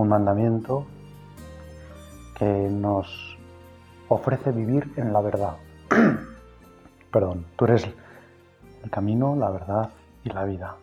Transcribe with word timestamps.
un 0.00 0.08
mandamiento 0.08 0.86
que 2.38 2.70
nos 2.70 3.36
ofrece 4.08 4.50
vivir 4.50 4.90
en 4.96 5.12
la 5.12 5.20
verdad. 5.20 5.56
Perdón, 7.12 7.44
tú 7.56 7.66
eres 7.66 7.86
el 8.82 8.90
camino, 8.90 9.36
la 9.36 9.50
verdad 9.50 9.90
y 10.24 10.30
la 10.30 10.44
vida. 10.44 10.76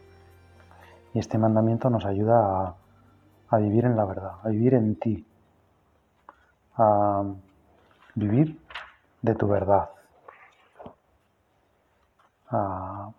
Y 1.16 1.20
este 1.20 1.39
mandamiento 1.39 1.89
nos 1.89 2.05
ayuda 2.05 2.75
a, 3.49 3.58
vivir 3.58 3.85
en 3.85 3.95
la 3.95 4.05
verdad, 4.05 4.34
a 4.44 4.49
vivir 4.49 4.75
en 4.75 4.95
ti, 4.99 5.25
a 6.75 7.23
vivir 8.13 8.59
de 9.23 9.34
tu 9.34 9.47
verdad, 9.47 9.89
a 12.52 13.09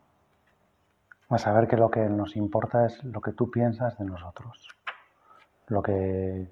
saber 1.38 1.66
que 1.66 1.76
lo 1.76 1.90
que 1.90 2.08
nos 2.08 2.36
importa 2.36 2.86
es 2.86 3.02
lo 3.02 3.20
que 3.20 3.32
tú 3.32 3.50
piensas 3.50 3.98
de 3.98 4.04
nosotros 4.04 4.77
lo 5.68 5.82
que 5.82 6.50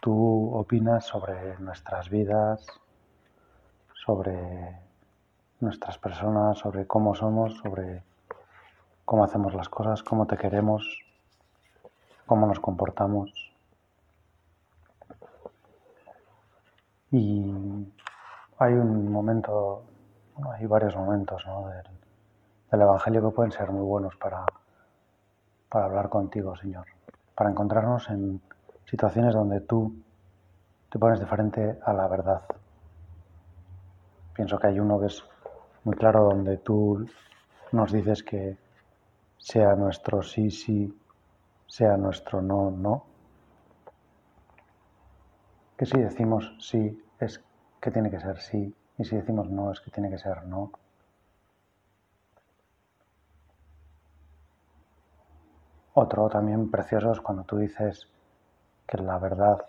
tú 0.00 0.54
opinas 0.54 1.06
sobre 1.06 1.58
nuestras 1.58 2.10
vidas, 2.10 2.66
sobre 4.04 4.78
nuestras 5.60 5.98
personas, 5.98 6.58
sobre 6.58 6.86
cómo 6.86 7.14
somos, 7.14 7.56
sobre 7.56 8.02
cómo 9.04 9.24
hacemos 9.24 9.54
las 9.54 9.70
cosas, 9.70 10.02
cómo 10.02 10.26
te 10.26 10.36
queremos, 10.36 10.86
cómo 12.26 12.46
nos 12.46 12.60
comportamos. 12.60 13.32
Y 17.10 17.54
hay 18.58 18.74
un 18.74 19.10
momento, 19.10 19.84
hay 20.52 20.66
varios 20.66 20.94
momentos 20.96 21.42
del, 21.46 21.98
del 22.70 22.80
Evangelio 22.82 23.22
que 23.22 23.34
pueden 23.34 23.52
ser 23.52 23.70
muy 23.70 23.84
buenos 23.84 24.16
para 24.16 24.44
para 25.74 25.86
hablar 25.86 26.08
contigo, 26.08 26.54
Señor, 26.54 26.86
para 27.34 27.50
encontrarnos 27.50 28.08
en 28.08 28.40
situaciones 28.84 29.34
donde 29.34 29.60
tú 29.60 29.92
te 30.88 31.00
pones 31.00 31.18
de 31.18 31.26
frente 31.26 31.80
a 31.84 31.92
la 31.92 32.06
verdad. 32.06 32.42
Pienso 34.36 34.56
que 34.56 34.68
hay 34.68 34.78
uno 34.78 35.00
que 35.00 35.06
es 35.06 35.24
muy 35.82 35.96
claro 35.96 36.26
donde 36.26 36.58
tú 36.58 37.04
nos 37.72 37.90
dices 37.90 38.22
que 38.22 38.56
sea 39.36 39.74
nuestro 39.74 40.22
sí, 40.22 40.48
sí, 40.52 40.96
sea 41.66 41.96
nuestro 41.96 42.40
no, 42.40 42.70
no. 42.70 43.04
Que 45.76 45.86
si 45.86 45.98
decimos 45.98 46.54
sí 46.60 47.04
es 47.18 47.42
que 47.80 47.90
tiene 47.90 48.12
que 48.12 48.20
ser 48.20 48.40
sí 48.40 48.72
y 48.96 49.04
si 49.04 49.16
decimos 49.16 49.50
no 49.50 49.72
es 49.72 49.80
que 49.80 49.90
tiene 49.90 50.08
que 50.08 50.18
ser 50.18 50.44
no. 50.46 50.70
Otro 55.96 56.28
también 56.28 56.72
precioso 56.72 57.12
es 57.12 57.20
cuando 57.20 57.44
tú 57.44 57.56
dices 57.56 58.08
que 58.84 58.98
la 58.98 59.16
verdad 59.20 59.64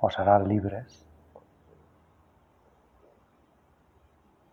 os 0.00 0.18
hará 0.18 0.38
libres. 0.38 1.06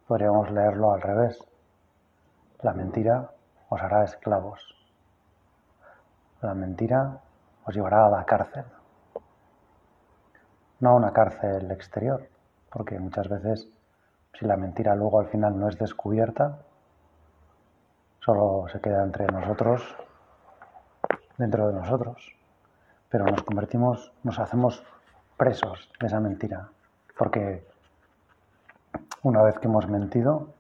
Podríamos 0.06 0.52
leerlo 0.52 0.92
al 0.92 1.02
revés. 1.02 1.40
La 2.64 2.74
mentira 2.74 3.32
os 3.70 3.82
hará 3.82 4.04
esclavos. 4.04 4.76
La 6.42 6.54
mentira 6.54 7.22
os 7.64 7.74
llevará 7.74 8.08
a 8.08 8.10
la 8.10 8.26
cárcel. 8.26 8.66
No 10.82 10.90
a 10.90 10.96
una 10.96 11.14
cárcel 11.14 11.72
exterior, 11.72 12.28
porque 12.70 13.00
muchas 13.00 13.30
veces 13.30 13.70
si 14.34 14.46
la 14.46 14.58
mentira 14.58 14.96
luego 14.96 15.22
al 15.22 15.28
final 15.28 15.58
no 15.58 15.70
es 15.70 15.78
descubierta, 15.78 16.60
solo 18.20 18.66
se 18.68 18.82
queda 18.82 19.02
entre 19.02 19.28
nosotros 19.28 19.82
dentro 21.40 21.68
de 21.68 21.74
nosotros, 21.74 22.36
pero 23.10 23.26
nos 23.26 23.42
convertimos, 23.42 24.12
nos 24.24 24.38
hacemos 24.38 24.84
presos 25.38 25.90
de 26.00 26.06
esa 26.06 26.20
mentira, 26.20 26.70
porque 27.18 27.66
una 29.24 29.42
vez 29.42 29.58
que 29.58 29.68
hemos 29.68 29.88
mentido, 29.88 30.54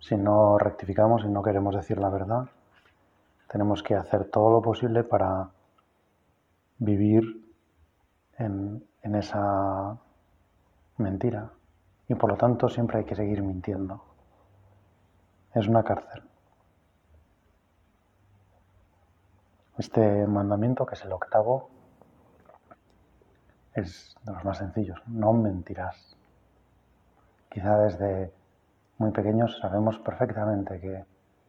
si 0.00 0.16
no 0.16 0.58
rectificamos 0.58 1.24
y 1.24 1.28
no 1.28 1.42
queremos 1.42 1.76
decir 1.76 1.98
la 1.98 2.10
verdad, 2.10 2.46
tenemos 3.48 3.82
que 3.82 3.94
hacer 3.94 4.24
todo 4.30 4.50
lo 4.50 4.62
posible 4.62 5.04
para 5.04 5.50
vivir 6.78 7.44
en, 8.38 8.82
esa 9.02 9.96
mentira. 10.98 11.50
Y 12.08 12.14
por 12.14 12.30
lo 12.30 12.36
tanto 12.36 12.68
siempre 12.68 12.98
hay 12.98 13.04
que 13.04 13.14
seguir 13.14 13.42
mintiendo. 13.42 14.02
Es 15.54 15.68
una 15.68 15.82
cárcel. 15.84 16.22
Este 19.78 20.26
mandamiento, 20.26 20.86
que 20.86 20.94
es 20.94 21.04
el 21.04 21.12
octavo, 21.12 21.68
es 23.74 24.16
de 24.22 24.32
los 24.32 24.42
más 24.42 24.56
sencillos. 24.56 24.98
No 25.06 25.34
mentirás. 25.34 26.16
Quizá 27.50 27.76
desde 27.80 28.32
muy 28.96 29.10
pequeños 29.10 29.58
sabemos 29.60 29.98
perfectamente 29.98 30.80
que, 30.80 31.04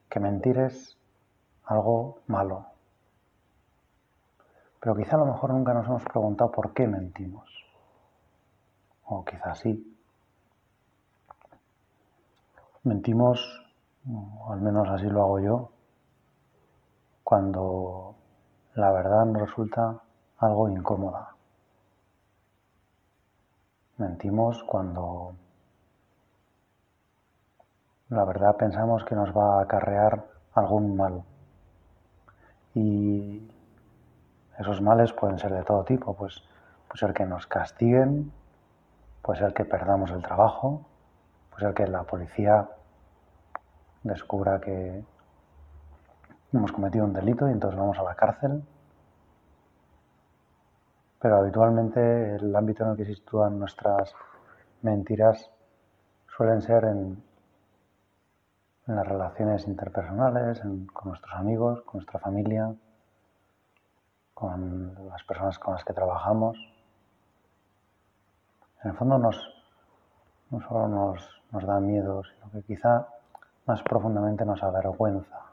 que 0.10 0.20
mentir 0.20 0.60
es 0.60 0.98
algo 1.64 2.20
malo. 2.28 2.66
Pero 4.82 4.96
quizá 4.96 5.16
a 5.16 5.20
lo 5.20 5.26
mejor 5.28 5.54
nunca 5.54 5.74
nos 5.74 5.88
hemos 5.88 6.04
preguntado 6.04 6.52
por 6.52 6.74
qué 6.74 6.86
mentimos. 6.86 7.50
O 9.06 9.24
quizá 9.24 9.56
sí. 9.56 9.98
Mentimos, 12.84 13.40
o 14.06 14.52
al 14.52 14.62
menos 14.62 14.90
así 14.90 15.06
lo 15.06 15.22
hago 15.22 15.40
yo, 15.40 15.72
cuando 17.24 18.17
la 18.78 18.92
verdad 18.92 19.26
nos 19.26 19.42
resulta 19.42 20.02
algo 20.38 20.70
incómoda. 20.70 21.34
Mentimos 23.98 24.64
cuando 24.64 25.34
la 28.10 28.24
verdad 28.24 28.56
pensamos 28.56 29.04
que 29.04 29.16
nos 29.16 29.36
va 29.36 29.58
a 29.58 29.64
acarrear 29.64 30.26
algún 30.54 30.96
mal. 30.96 31.24
Y 32.76 33.50
esos 34.60 34.80
males 34.80 35.12
pueden 35.12 35.40
ser 35.40 35.54
de 35.54 35.64
todo 35.64 35.84
tipo, 35.84 36.14
pues 36.14 36.44
puede 36.88 37.00
ser 37.00 37.14
que 37.16 37.26
nos 37.26 37.48
castiguen, 37.48 38.32
puede 39.24 39.40
ser 39.40 39.56
que 39.56 39.66
perdamos 39.66 40.12
el 40.12 40.22
trabajo, 40.22 40.86
puede 41.50 41.66
ser 41.66 41.74
que 41.74 41.88
la 41.88 42.04
policía 42.04 42.70
descubra 44.04 44.62
que 44.62 45.04
hemos 46.54 46.72
cometido 46.72 47.06
un 47.06 47.14
delito 47.14 47.48
y 47.48 47.52
entonces 47.52 47.80
vamos 47.80 47.98
a 48.00 48.04
la 48.04 48.16
cárcel. 48.16 48.64
Pero 51.20 51.38
habitualmente 51.38 52.36
el 52.36 52.56
ámbito 52.56 52.84
en 52.84 52.92
el 52.92 52.98
que 52.98 53.06
se 53.06 53.16
sitúan 53.16 53.60
nuestras 53.60 54.14
mentiras 54.82 55.50
suelen 56.36 56.62
ser 56.62 56.86
en, 56.86 57.24
las 58.86 59.06
relaciones 59.06 59.68
interpersonales, 59.68 60.62
con 60.94 61.10
nuestros 61.10 61.34
amigos, 61.34 61.82
con 61.82 61.98
nuestra 61.98 62.20
familia, 62.20 62.74
con 64.34 64.96
las 65.10 65.24
personas 65.24 65.60
con 65.60 65.74
las 65.74 65.84
que 65.84 65.92
trabajamos. 65.92 66.58
En 68.84 68.92
el 68.92 68.96
fondo 68.96 69.18
no 69.18 69.32
solo 70.62 70.88
nos, 70.88 71.42
nos 71.52 71.66
da 71.66 71.82
miedo, 71.82 72.24
sino 72.24 72.50
que 72.52 72.64
quizá 72.64 73.08
más 73.66 73.82
profundamente 73.84 74.46
nos 74.46 74.64
avergüenza 74.64 75.47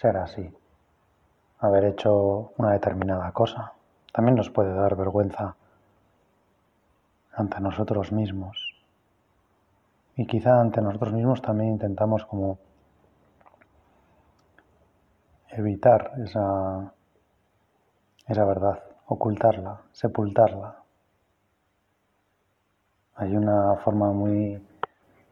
ser 0.00 0.16
así, 0.16 0.50
haber 1.58 1.84
hecho 1.84 2.54
una 2.56 2.72
determinada 2.72 3.32
cosa. 3.32 3.74
También 4.14 4.34
nos 4.34 4.48
puede 4.48 4.72
dar 4.72 4.96
vergüenza 4.96 5.56
ante 7.34 7.60
nosotros 7.60 8.10
mismos. 8.10 8.82
Y 10.16 10.26
quizá 10.26 10.58
ante 10.58 10.80
nosotros 10.80 11.12
mismos 11.12 11.42
también 11.42 11.72
intentamos 11.72 12.24
como 12.24 12.58
evitar 15.48 16.12
esa, 16.24 16.94
esa 18.26 18.44
verdad, 18.46 18.82
ocultarla, 19.06 19.82
sepultarla. 19.92 20.76
Hay 23.16 23.36
una 23.36 23.76
forma 23.76 24.12
muy 24.12 24.66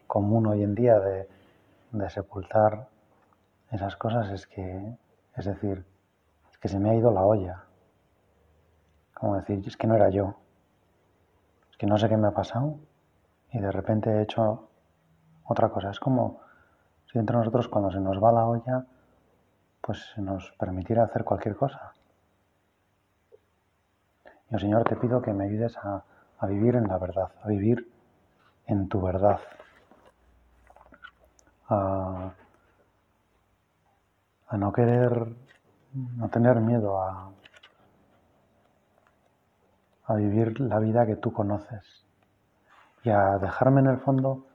común 0.07 0.47
hoy 0.47 0.63
en 0.63 0.75
día 0.75 1.01
de, 1.01 1.27
de 1.93 2.11
sepultar 2.11 2.87
esas 3.71 3.97
cosas 3.97 4.31
es 4.31 4.47
que, 4.47 4.97
es 5.37 5.45
decir, 5.45 5.85
es 6.51 6.59
que 6.59 6.69
se 6.69 6.79
me 6.79 6.91
ha 6.91 6.95
ido 6.95 7.11
la 7.11 7.23
olla. 7.23 7.65
Como 9.15 9.37
decir, 9.37 9.63
es 9.67 9.77
que 9.77 9.87
no 9.87 9.95
era 9.95 10.11
yo. 10.11 10.37
Es 11.71 11.77
que 11.77 11.87
no 11.87 11.99
sé 11.99 12.09
qué 12.09 12.17
me 12.17 12.29
ha 12.29 12.33
pasado 12.33 12.79
y 13.53 13.59
de 13.61 13.71
repente 13.71 14.11
he 14.11 14.23
hecho 14.23 14.69
otra 15.45 15.69
cosa. 15.71 15.91
Es 15.91 16.01
como 16.01 16.41
si 17.11 17.19
entre 17.19 17.37
nosotros 17.37 17.69
cuando 17.69 17.91
se 17.91 18.01
nos 18.01 18.23
va 18.23 18.33
la 18.33 18.47
olla, 18.47 18.85
pues 19.81 20.05
se 20.15 20.21
nos 20.21 20.53
permitiera 20.59 21.05
hacer 21.05 21.25
cualquier 21.25 21.57
cosa. 21.57 21.93
Yo, 24.51 24.59
Señor, 24.59 24.85
te 24.85 24.97
pido 24.97 25.21
que 25.21 25.33
me 25.33 25.45
ayudes 25.45 25.77
a, 25.77 26.05
a 26.39 26.47
vivir 26.47 26.77
en 26.77 26.89
la 26.89 26.99
verdad, 26.99 27.31
a 27.43 27.49
vivir 27.49 27.91
en 28.67 28.89
tu 28.89 29.01
verdad, 29.01 29.41
a, 31.69 32.33
a 34.49 34.57
no 34.57 34.73
querer, 34.73 35.27
no 35.93 36.29
tener 36.29 36.57
miedo 36.61 37.01
a, 37.01 37.31
a 40.07 40.15
vivir 40.15 40.61
la 40.61 40.79
vida 40.79 41.07
que 41.07 41.17
tú 41.17 41.33
conoces 41.33 42.05
y 43.05 43.11
a 43.11 43.39
dejarme 43.39 43.81
en 43.81 43.87
el 43.89 43.99
fondo 43.99 44.47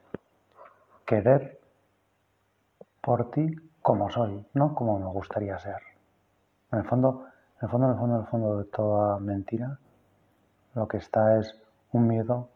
querer 1.06 1.60
por 3.02 3.30
ti 3.32 3.56
como 3.82 4.10
soy, 4.10 4.46
no 4.54 4.74
como 4.74 4.98
me 4.98 5.06
gustaría 5.08 5.60
ser. 5.60 5.82
En 6.72 6.80
el 6.80 6.86
fondo, 6.86 7.26
en 7.62 7.66
el 7.66 7.70
fondo, 7.70 7.88
en 7.88 7.94
el 7.94 8.00
fondo, 8.00 8.16
en 8.16 8.22
el 8.22 8.28
fondo 8.28 8.58
de 8.60 8.66
toda 8.66 9.20
mentira, 9.20 9.78
lo 10.74 10.88
que 10.88 10.98
está 10.98 11.38
es 11.38 11.56
un 11.92 12.08
miedo 12.08 12.50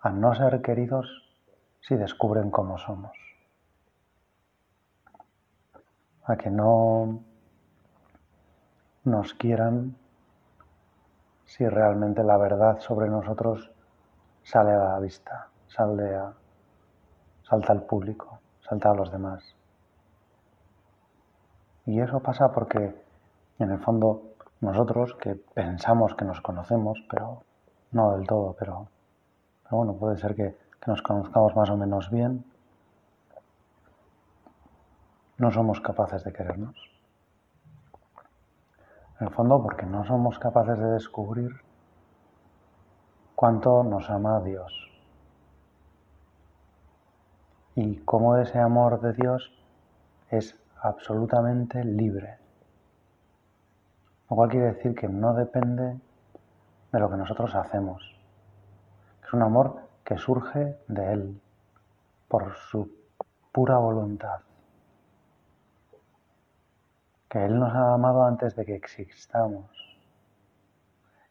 a 0.00 0.10
no 0.10 0.34
ser 0.34 0.62
queridos 0.62 1.06
si 1.80 1.96
descubren 1.96 2.50
cómo 2.50 2.78
somos. 2.78 3.27
A 6.28 6.36
que 6.36 6.50
no 6.50 7.20
nos 9.04 9.32
quieran 9.34 9.96
si 11.46 11.66
realmente 11.66 12.22
la 12.22 12.36
verdad 12.36 12.78
sobre 12.80 13.08
nosotros 13.08 13.70
sale 14.42 14.72
a 14.72 14.78
la 14.78 14.98
vista, 14.98 15.48
sale 15.66 16.14
a, 16.14 16.34
salta 17.42 17.72
al 17.72 17.84
público, 17.84 18.40
salta 18.60 18.90
a 18.90 18.94
los 18.94 19.10
demás. 19.10 19.56
Y 21.86 21.98
eso 22.00 22.20
pasa 22.20 22.52
porque, 22.52 22.94
en 23.58 23.70
el 23.70 23.78
fondo, 23.78 24.34
nosotros 24.60 25.14
que 25.14 25.34
pensamos 25.34 26.14
que 26.14 26.26
nos 26.26 26.42
conocemos, 26.42 27.02
pero 27.10 27.44
no 27.92 28.14
del 28.14 28.26
todo, 28.26 28.54
pero, 28.58 28.88
bueno, 29.70 29.94
puede 29.94 30.18
ser 30.18 30.34
que, 30.34 30.54
que 30.80 30.90
nos 30.90 31.00
conozcamos 31.00 31.56
más 31.56 31.70
o 31.70 31.78
menos 31.78 32.10
bien, 32.10 32.44
no 35.38 35.52
somos 35.52 35.80
capaces 35.80 36.24
de 36.24 36.32
querernos. 36.32 36.76
En 39.20 39.28
el 39.28 39.32
fondo, 39.32 39.62
porque 39.62 39.86
no 39.86 40.04
somos 40.04 40.38
capaces 40.38 40.78
de 40.78 40.90
descubrir 40.92 41.50
cuánto 43.34 43.84
nos 43.84 44.10
ama 44.10 44.40
Dios 44.40 44.72
y 47.76 47.98
cómo 47.98 48.36
ese 48.36 48.58
amor 48.58 49.00
de 49.00 49.12
Dios 49.12 49.52
es 50.30 50.56
absolutamente 50.82 51.84
libre. 51.84 52.38
Lo 54.28 54.36
cual 54.36 54.50
quiere 54.50 54.66
decir 54.72 54.94
que 54.94 55.08
no 55.08 55.34
depende 55.34 56.00
de 56.92 56.98
lo 56.98 57.08
que 57.08 57.16
nosotros 57.16 57.54
hacemos. 57.54 58.02
Es 59.24 59.32
un 59.32 59.42
amor 59.42 59.82
que 60.04 60.18
surge 60.18 60.78
de 60.88 61.12
Él, 61.12 61.40
por 62.26 62.54
su 62.56 62.90
pura 63.52 63.78
voluntad. 63.78 64.40
Que 67.28 67.44
Él 67.44 67.58
nos 67.58 67.74
ha 67.74 67.94
amado 67.94 68.24
antes 68.24 68.56
de 68.56 68.64
que 68.64 68.74
existamos 68.74 69.88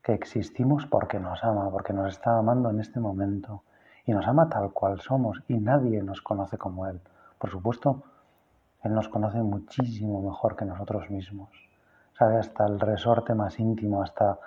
que 0.07 0.13
existimos 0.13 0.85
porque 0.85 1.19
nos 1.19 1.43
ama, 1.43 1.69
porque 1.69 1.91
nos 1.91 2.13
está 2.13 2.37
amando 2.37 2.69
en 2.69 2.79
este 2.79 2.97
momento 2.97 3.63
y 4.05 4.13
nos 4.13 4.25
ama 4.25 4.47
tal 4.47 4.71
cual 4.71 5.01
somos 5.01 5.43
y 5.49 5.55
nadie 5.55 6.01
nos 6.01 6.21
conoce 6.21 6.57
como 6.57 6.87
Él. 6.87 7.01
Por 7.37 7.49
supuesto, 7.49 8.03
Él 8.83 8.93
nos 8.93 9.09
conoce 9.09 9.39
muchísimo 9.39 10.21
mejor 10.21 10.55
que 10.55 10.63
nosotros 10.63 11.09
mismos. 11.09 11.49
Sabe 12.17 12.37
hasta 12.37 12.65
el 12.67 12.79
resorte 12.79 13.35
más 13.35 13.59
íntimo, 13.59 14.01
hasta 14.01 14.39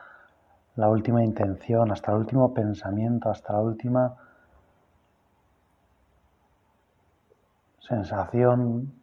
la 0.77 0.89
última 0.89 1.23
intención, 1.23 1.93
hasta 1.93 2.13
el 2.13 2.21
último 2.21 2.55
pensamiento, 2.55 3.29
hasta 3.29 3.53
la 3.53 3.61
última 3.61 4.17
sensación 7.81 8.95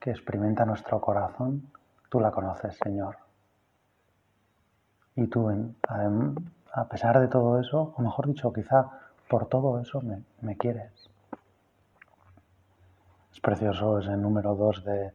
que 0.00 0.10
experimenta 0.10 0.64
nuestro 0.64 1.00
corazón. 1.00 1.70
Tú 2.08 2.20
la 2.20 2.30
conoces, 2.30 2.76
Señor. 2.82 3.16
Y 5.16 5.26
tú, 5.28 5.48
a 6.72 6.84
pesar 6.88 7.20
de 7.20 7.28
todo 7.28 7.58
eso, 7.58 7.94
o 7.96 8.02
mejor 8.02 8.26
dicho, 8.26 8.52
quizá 8.52 8.90
por 9.28 9.46
todo 9.48 9.80
eso 9.80 10.02
me, 10.02 10.56
quieres. 10.56 11.10
Es 13.32 13.40
precioso 13.40 13.98
ese 13.98 14.16
número 14.16 14.54
2 14.54 14.84
de 14.84 15.12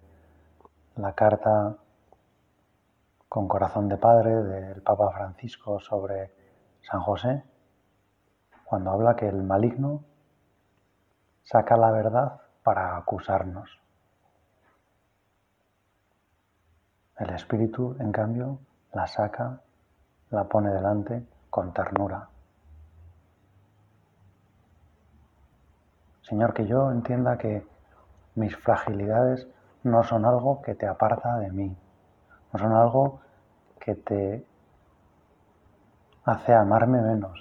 la 0.97 1.13
carta 1.13 1.77
con 3.29 3.47
corazón 3.47 3.87
de 3.87 3.97
padre 3.97 4.43
del 4.43 4.81
Papa 4.81 5.11
Francisco 5.11 5.79
sobre 5.79 6.33
San 6.81 7.01
José, 7.01 7.43
cuando 8.65 8.91
habla 8.91 9.15
que 9.15 9.27
el 9.27 9.43
maligno 9.43 10.03
saca 11.43 11.77
la 11.77 11.91
verdad 11.91 12.41
para 12.63 12.97
acusarnos. 12.97 13.80
El 17.21 17.29
espíritu, 17.35 17.95
en 17.99 18.11
cambio, 18.11 18.57
la 18.93 19.05
saca 19.05 19.61
la 20.31 20.43
pone 20.45 20.71
delante 20.71 21.23
con 21.51 21.71
ternura. 21.71 22.27
Señor, 26.23 26.51
que 26.55 26.65
yo 26.65 26.91
entienda 26.91 27.37
que 27.37 27.63
mis 28.33 28.57
fragilidades 28.57 29.47
no 29.83 30.01
son 30.01 30.25
algo 30.25 30.63
que 30.63 30.73
te 30.73 30.87
aparta 30.87 31.37
de 31.37 31.51
mí, 31.51 31.77
no 32.53 32.59
son 32.59 32.73
algo 32.73 33.21
que 33.79 33.93
te 33.93 34.43
hace 36.25 36.55
amarme 36.55 37.03
menos, 37.03 37.39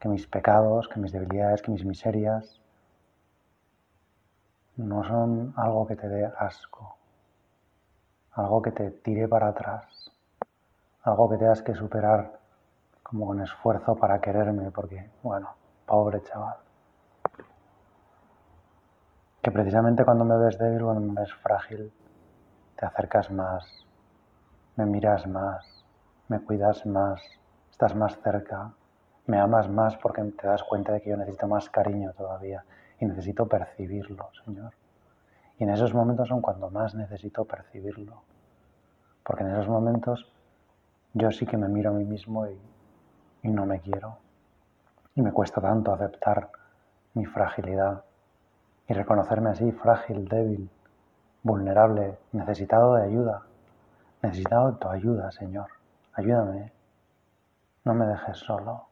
que 0.00 0.08
mis 0.08 0.26
pecados, 0.26 0.88
que 0.88 0.98
mis 0.98 1.12
debilidades, 1.12 1.62
que 1.62 1.70
mis 1.70 1.84
miserias 1.84 2.60
no 4.76 5.04
son 5.04 5.54
algo 5.56 5.86
que 5.86 5.94
te 5.94 6.08
dé 6.08 6.28
asco, 6.36 6.96
algo 8.32 8.62
que 8.62 8.72
te 8.72 8.90
tire 8.90 9.28
para 9.28 9.48
atrás 9.48 10.12
algo 11.02 11.28
que 11.28 11.36
tengas 11.36 11.62
que 11.62 11.74
superar 11.74 12.38
como 13.02 13.26
con 13.26 13.40
esfuerzo 13.42 13.96
para 13.96 14.20
quererme, 14.20 14.70
porque, 14.70 15.10
bueno, 15.22 15.54
pobre 15.86 16.22
chaval. 16.22 16.56
Que 19.42 19.50
precisamente 19.50 20.04
cuando 20.04 20.24
me 20.24 20.36
ves 20.38 20.58
débil, 20.58 20.84
cuando 20.84 21.00
me 21.00 21.20
ves 21.20 21.34
frágil, 21.34 21.92
te 22.76 22.86
acercas 22.86 23.30
más, 23.30 23.84
me 24.76 24.86
miras 24.86 25.26
más, 25.26 25.84
me 26.28 26.40
cuidas 26.40 26.86
más, 26.86 27.20
estás 27.70 27.94
más 27.96 28.16
cerca, 28.22 28.70
me 29.26 29.40
amas 29.40 29.68
más 29.68 29.96
porque 29.96 30.22
te 30.22 30.46
das 30.46 30.62
cuenta 30.62 30.92
de 30.92 31.00
que 31.00 31.10
yo 31.10 31.16
necesito 31.16 31.48
más 31.48 31.68
cariño 31.68 32.12
todavía 32.12 32.64
y 33.00 33.06
necesito 33.06 33.46
percibirlo, 33.46 34.30
Señor. 34.44 34.72
Y 35.58 35.64
en 35.64 35.70
esos 35.70 35.94
momentos 35.94 36.28
son 36.28 36.40
cuando 36.40 36.70
más 36.70 36.94
necesito 36.94 37.44
percibirlo, 37.44 38.22
porque 39.22 39.44
en 39.44 39.50
esos 39.50 39.68
momentos 39.68 40.32
yo 41.14 41.30
sí 41.30 41.46
que 41.46 41.56
me 41.56 41.68
miro 41.68 41.90
a 41.90 41.92
mí 41.92 42.04
mismo 42.04 42.46
y, 42.46 42.58
no 43.42 43.66
me 43.66 43.80
quiero. 43.80 44.18
Y 45.14 45.22
me 45.22 45.32
cuesta 45.32 45.60
tanto 45.60 45.92
aceptar 45.92 46.48
mi 47.14 47.26
fragilidad 47.26 48.04
y 48.88 48.94
reconocerme 48.94 49.50
así 49.50 49.70
frágil, 49.72 50.26
débil, 50.26 50.70
vulnerable, 51.42 52.18
necesitado 52.32 52.94
de 52.94 53.04
ayuda. 53.04 53.42
Necesitado 54.22 54.72
de 54.72 54.78
tu 54.78 54.88
ayuda, 54.88 55.30
Señor. 55.32 55.66
Ayúdame. 56.14 56.72
No 57.84 57.94
me 57.94 58.06
dejes 58.06 58.38
solo. 58.38 58.86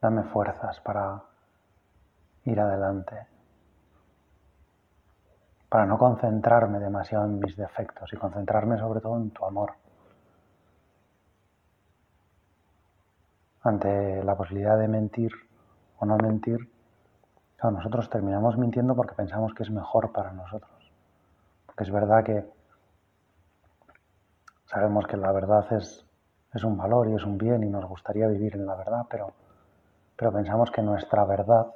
Dame 0.00 0.22
fuerzas 0.24 0.78
para 0.80 1.22
ir 2.44 2.60
adelante. 2.60 3.31
Para 5.72 5.86
no 5.86 5.96
concentrarme 5.96 6.78
demasiado 6.78 7.24
en 7.24 7.40
mis 7.40 7.56
defectos 7.56 8.12
y 8.12 8.16
concentrarme 8.18 8.76
sobre 8.76 9.00
todo 9.00 9.16
en 9.16 9.30
tu 9.30 9.42
amor. 9.46 9.72
ante 13.62 14.22
la 14.24 14.36
posibilidad 14.36 14.76
de 14.76 14.88
mentir 14.88 15.32
o 15.98 16.04
no 16.04 16.18
mentir, 16.18 16.58
nosotros 17.62 18.10
terminamos 18.10 18.58
mintiendo 18.58 18.94
porque 18.94 19.14
pensamos 19.14 19.54
que 19.54 19.62
es 19.62 19.70
mejor 19.70 20.12
para 20.12 20.32
nosotros. 20.32 20.92
Porque 21.64 21.84
es 21.84 21.90
verdad 21.90 22.22
que 22.22 22.44
sabemos 24.66 25.06
que 25.06 25.16
la 25.16 25.32
verdad 25.32 25.72
es, 25.72 26.04
un 26.64 26.76
valor 26.76 27.08
y 27.08 27.14
es 27.14 27.24
un 27.24 27.38
bien 27.38 27.62
y 27.62 27.70
nos 27.70 27.86
gustaría 27.86 28.26
vivir 28.26 28.56
en 28.56 28.66
la 28.66 28.74
verdad, 28.74 29.06
pero 29.08 30.32
pensamos 30.32 30.70
que 30.70 30.82
nuestra 30.82 31.24
verdad 31.24 31.72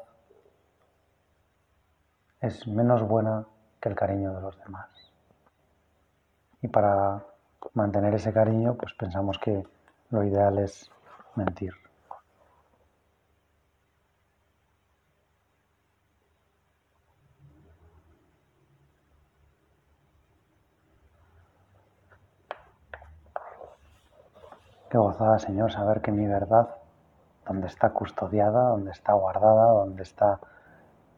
es 2.41 2.67
menos 2.67 3.03
buena 3.09 3.47
que 3.81 3.89
el 3.89 3.95
cariño 3.95 4.33
de 4.35 4.41
los 4.41 4.59
demás. 4.59 4.89
Y 6.63 6.69
para 6.69 7.25
mantener 7.75 8.15
ese 8.15 8.33
cariño, 8.33 8.75
pues 8.75 8.95
pensamos 8.95 9.39
que 9.39 9.67
lo 10.11 10.25
ideal 10.25 10.59
es 10.59 10.91
mentir. 11.35 11.75
Qué 24.89 24.99
gozada, 24.99 25.39
Señor, 25.39 25.73
saber 25.73 26.01
que 26.01 26.13
mi 26.13 26.27
verdad, 26.27 26.69
donde 27.47 27.67
está 27.67 27.91
custodiada, 27.91 28.71
donde 28.71 28.93
está 28.93 29.13
guardada, 29.13 29.73
donde 29.73 30.03
está 30.03 30.41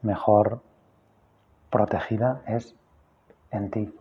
mejor 0.02 0.62
protegida, 1.70 2.42
es 2.46 2.74
en 3.50 3.70
ti. 3.70 3.94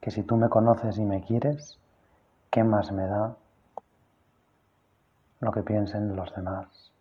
Que 0.00 0.10
si 0.10 0.22
tú 0.22 0.36
me 0.36 0.48
conoces 0.48 0.98
y 0.98 1.04
me 1.04 1.22
quieres, 1.22 1.78
¿qué 2.50 2.64
más 2.64 2.92
me 2.92 3.06
da 3.06 3.36
lo 5.40 5.52
que 5.52 5.62
piensen 5.62 6.16
los 6.16 6.34
demás? 6.34 6.92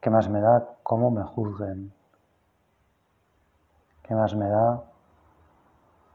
¿Qué 0.00 0.10
más 0.10 0.28
me 0.28 0.40
da 0.40 0.76
cómo 0.82 1.10
me 1.10 1.22
juzguen? 1.22 1.92
¿Qué 4.02 4.14
más 4.14 4.34
me 4.34 4.48
da 4.48 4.82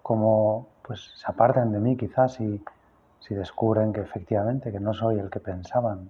cómo 0.08 0.68
pues, 0.84 1.12
se 1.16 1.28
aparten 1.28 1.72
de 1.74 1.80
mí 1.80 1.98
quizás 1.98 2.40
y 2.40 2.64
si 3.20 3.36
descubren 3.36 3.92
que 3.92 4.00
efectivamente 4.00 4.72
que 4.72 4.80
no 4.80 4.94
soy 4.94 5.20
el 5.20 5.30
que 5.30 5.42
pensaban. 5.42 6.10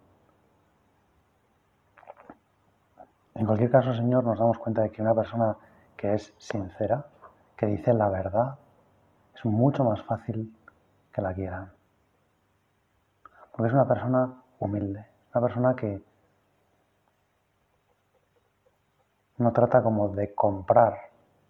En 3.38 3.46
cualquier 3.46 3.70
caso, 3.70 3.94
Señor, 3.94 4.24
nos 4.24 4.39
damos 4.39 4.58
cuenta 4.58 4.82
de 4.82 4.89
que 4.89 5.00
una 5.00 5.13
persona 5.13 5.56
que 5.96 6.15
es 6.15 6.34
sincera, 6.39 7.06
que 7.56 7.67
dice 7.67 7.94
la 7.94 8.10
verdad, 8.10 8.58
es 9.36 9.46
mucho 9.46 9.84
más 9.84 10.01
fácil 10.01 10.58
que 11.13 11.22
la 11.22 11.36
quieran. 11.36 11.72
Porque 13.51 13.67
es 13.67 13.74
una 13.74 13.88
persona 13.88 14.41
humilde, 14.58 15.06
una 15.36 15.41
persona 15.41 15.75
que 15.75 16.01
no 19.38 19.53
trata 19.53 19.84
como 19.84 20.10
de 20.10 20.34
comprar 20.34 20.98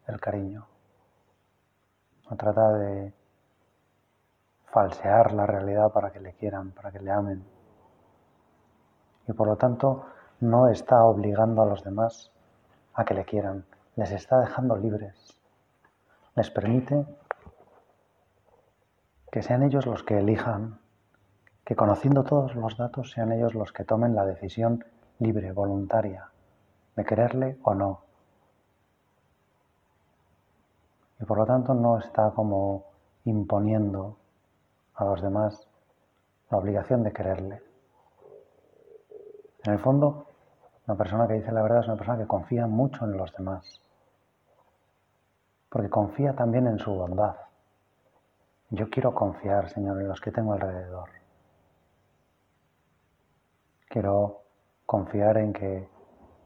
el 0.07 0.19
cariño, 0.19 0.67
no 2.29 2.35
trata 2.35 2.73
de 2.73 3.13
falsear 4.65 5.31
la 5.31 5.45
realidad 5.45 5.89
para 5.93 6.11
que 6.11 6.19
le 6.19 6.33
quieran, 6.33 6.71
para 6.71 6.91
que 6.91 6.99
le 6.99 7.11
amen. 7.11 7.45
Y 9.25 9.31
por 9.31 9.47
lo 9.47 9.55
tanto 9.55 10.16
no 10.39 10.67
está 10.67 11.03
obligando 11.05 11.61
a 11.61 11.65
los 11.65 11.83
demás 11.83 12.31
a 12.93 13.05
que 13.05 13.13
le 13.13 13.25
quieran, 13.25 13.65
les 13.95 14.11
está 14.11 14.39
dejando 14.39 14.75
libres. 14.75 15.39
Les 16.35 16.51
permite 16.51 17.05
que 19.31 19.41
sean 19.41 19.63
ellos 19.63 19.85
los 19.85 20.03
que 20.03 20.19
elijan, 20.19 20.79
que 21.65 21.75
conociendo 21.75 22.23
todos 22.23 22.55
los 22.55 22.77
datos 22.77 23.11
sean 23.11 23.31
ellos 23.31 23.53
los 23.53 23.73
que 23.73 23.83
tomen 23.83 24.15
la 24.15 24.25
decisión 24.25 24.85
libre, 25.19 25.51
voluntaria, 25.51 26.29
de 26.95 27.05
quererle 27.05 27.57
o 27.63 27.73
no. 27.73 28.01
Y 31.19 31.25
por 31.25 31.37
lo 31.39 31.45
tanto 31.45 31.73
no 31.73 31.97
está 31.97 32.31
como 32.31 32.85
imponiendo 33.25 34.17
a 34.93 35.05
los 35.05 35.21
demás 35.21 35.67
la 36.49 36.57
obligación 36.57 37.03
de 37.03 37.11
quererle. 37.11 37.61
En 39.63 39.73
el 39.73 39.79
fondo, 39.79 40.26
una 40.87 40.97
persona 40.97 41.27
que 41.27 41.33
dice 41.33 41.51
la 41.51 41.61
verdad 41.61 41.79
es 41.79 41.87
una 41.87 41.97
persona 41.97 42.17
que 42.17 42.27
confía 42.27 42.65
mucho 42.65 43.03
en 43.03 43.17
los 43.17 43.33
demás, 43.33 43.81
porque 45.69 45.89
confía 45.89 46.33
también 46.33 46.65
en 46.67 46.79
su 46.79 46.93
bondad. 46.93 47.35
Yo 48.69 48.89
quiero 48.89 49.13
confiar, 49.13 49.69
Señor, 49.69 50.01
en 50.01 50.07
los 50.07 50.21
que 50.21 50.31
tengo 50.31 50.53
alrededor. 50.53 51.09
Quiero 53.89 54.43
confiar 54.85 55.37
en 55.37 55.53
que 55.53 55.89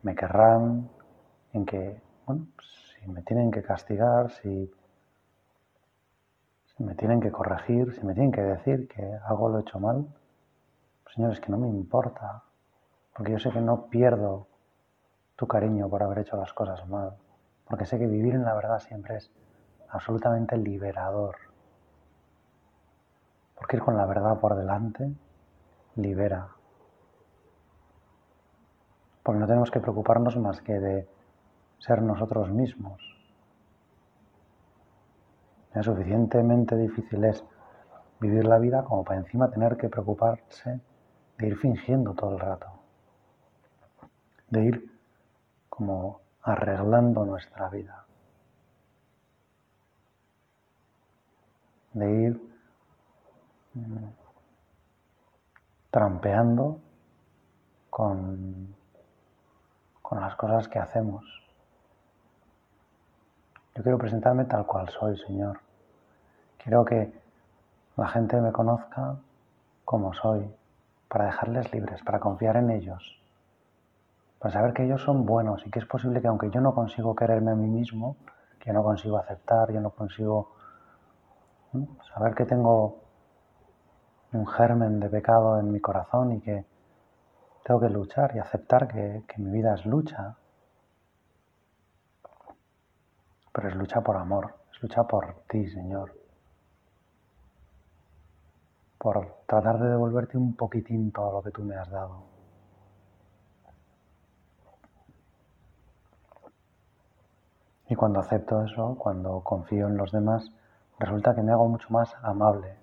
me 0.03 0.15
querrán, 0.15 0.89
en 1.53 1.65
que, 1.65 2.01
bueno, 2.25 2.47
si 2.99 3.07
me 3.07 3.21
tienen 3.21 3.51
que 3.51 3.61
castigar, 3.61 4.31
si 4.31 4.71
me 6.79 6.95
tienen 6.95 7.19
que 7.19 7.31
corregir, 7.31 7.93
si 7.93 8.03
me 8.05 8.13
tienen 8.13 8.31
que 8.31 8.41
decir 8.41 8.87
que 8.87 9.03
algo 9.27 9.49
lo 9.49 9.59
he 9.59 9.61
hecho 9.61 9.79
mal, 9.79 10.07
pues, 11.03 11.15
señores, 11.15 11.39
que 11.39 11.51
no 11.51 11.57
me 11.57 11.67
importa, 11.67 12.43
porque 13.21 13.33
yo 13.33 13.37
sé 13.37 13.51
que 13.51 13.61
no 13.61 13.85
pierdo 13.85 14.47
tu 15.35 15.45
cariño 15.45 15.87
por 15.87 16.01
haber 16.01 16.17
hecho 16.17 16.37
las 16.37 16.53
cosas 16.53 16.87
mal, 16.89 17.13
porque 17.69 17.85
sé 17.85 17.99
que 17.99 18.07
vivir 18.07 18.33
en 18.33 18.43
la 18.43 18.55
verdad 18.55 18.79
siempre 18.79 19.17
es 19.17 19.29
absolutamente 19.89 20.57
liberador, 20.57 21.35
porque 23.53 23.77
ir 23.77 23.83
con 23.83 23.95
la 23.95 24.07
verdad 24.07 24.39
por 24.39 24.55
delante 24.55 25.13
libera, 25.97 26.47
porque 29.21 29.39
no 29.39 29.45
tenemos 29.45 29.69
que 29.69 29.81
preocuparnos 29.81 30.35
más 30.37 30.59
que 30.61 30.79
de 30.79 31.07
ser 31.77 32.01
nosotros 32.01 32.49
mismos. 32.49 32.99
Suficientemente 35.79 36.75
difícil 36.75 37.23
es 37.25 37.45
vivir 38.19 38.45
la 38.45 38.57
vida 38.57 38.83
como 38.83 39.03
para 39.03 39.19
encima 39.19 39.51
tener 39.51 39.77
que 39.77 39.89
preocuparse 39.89 40.79
de 41.37 41.47
ir 41.47 41.55
fingiendo 41.55 42.15
todo 42.15 42.31
el 42.31 42.39
rato, 42.39 42.70
de 44.51 44.65
ir 44.65 44.91
como 45.69 46.21
arreglando 46.43 47.25
nuestra 47.25 47.69
vida, 47.69 48.05
de 51.93 52.11
ir 52.11 52.49
mm, 53.73 54.09
trampeando 55.89 56.79
con, 57.89 58.75
con 60.01 60.21
las 60.21 60.35
cosas 60.35 60.67
que 60.67 60.79
hacemos. 60.79 61.25
Yo 63.75 63.83
quiero 63.83 63.97
presentarme 63.97 64.45
tal 64.45 64.65
cual 64.65 64.89
soy, 64.89 65.17
Señor. 65.17 65.59
Quiero 66.57 66.83
que 66.83 67.13
la 67.95 68.07
gente 68.09 68.39
me 68.41 68.51
conozca 68.51 69.15
como 69.85 70.13
soy, 70.13 70.53
para 71.07 71.25
dejarles 71.25 71.71
libres, 71.73 72.01
para 72.03 72.19
confiar 72.19 72.57
en 72.57 72.69
ellos, 72.69 73.20
para 74.41 74.53
saber 74.55 74.73
que 74.73 74.83
ellos 74.83 75.03
son 75.03 75.23
buenos 75.23 75.63
y 75.67 75.69
que 75.69 75.77
es 75.77 75.85
posible 75.85 76.19
que 76.19 76.27
aunque 76.27 76.49
yo 76.49 76.61
no 76.61 76.73
consigo 76.73 77.15
quererme 77.15 77.51
a 77.51 77.55
mí 77.55 77.67
mismo, 77.67 78.17
que 78.59 78.69
yo 78.69 78.73
no 78.73 78.83
consigo 78.83 79.17
aceptar, 79.17 79.71
yo 79.71 79.79
no 79.79 79.91
consigo 79.91 80.55
saber 82.11 82.33
que 82.33 82.45
tengo 82.45 83.03
un 84.33 84.47
germen 84.47 84.99
de 84.99 85.09
pecado 85.09 85.59
en 85.59 85.71
mi 85.71 85.79
corazón 85.79 86.31
y 86.31 86.41
que 86.41 86.65
tengo 87.63 87.79
que 87.79 87.89
luchar 87.89 88.35
y 88.35 88.39
aceptar 88.39 88.87
que, 88.87 89.23
que 89.27 89.39
mi 89.39 89.51
vida 89.51 89.75
es 89.75 89.85
lucha, 89.85 90.35
pero 93.53 93.69
es 93.69 93.75
lucha 93.75 94.01
por 94.01 94.17
amor, 94.17 94.55
es 94.73 94.81
lucha 94.81 95.03
por 95.03 95.43
ti, 95.47 95.69
Señor. 95.69 96.15
Por 98.97 99.43
tratar 99.45 99.77
de 99.77 99.89
devolverte 99.89 100.35
un 100.35 100.55
poquitín 100.55 101.11
todo 101.11 101.31
lo 101.31 101.43
que 101.43 101.51
tú 101.51 101.63
me 101.63 101.75
has 101.75 101.89
dado. 101.91 102.30
Y 107.91 107.95
cuando 107.95 108.21
acepto 108.21 108.63
eso, 108.63 108.95
cuando 108.97 109.41
confío 109.41 109.87
en 109.87 109.97
los 109.97 110.13
demás, 110.13 110.49
resulta 110.97 111.35
que 111.35 111.41
me 111.41 111.51
hago 111.51 111.67
mucho 111.67 111.89
más 111.89 112.15
amable, 112.23 112.77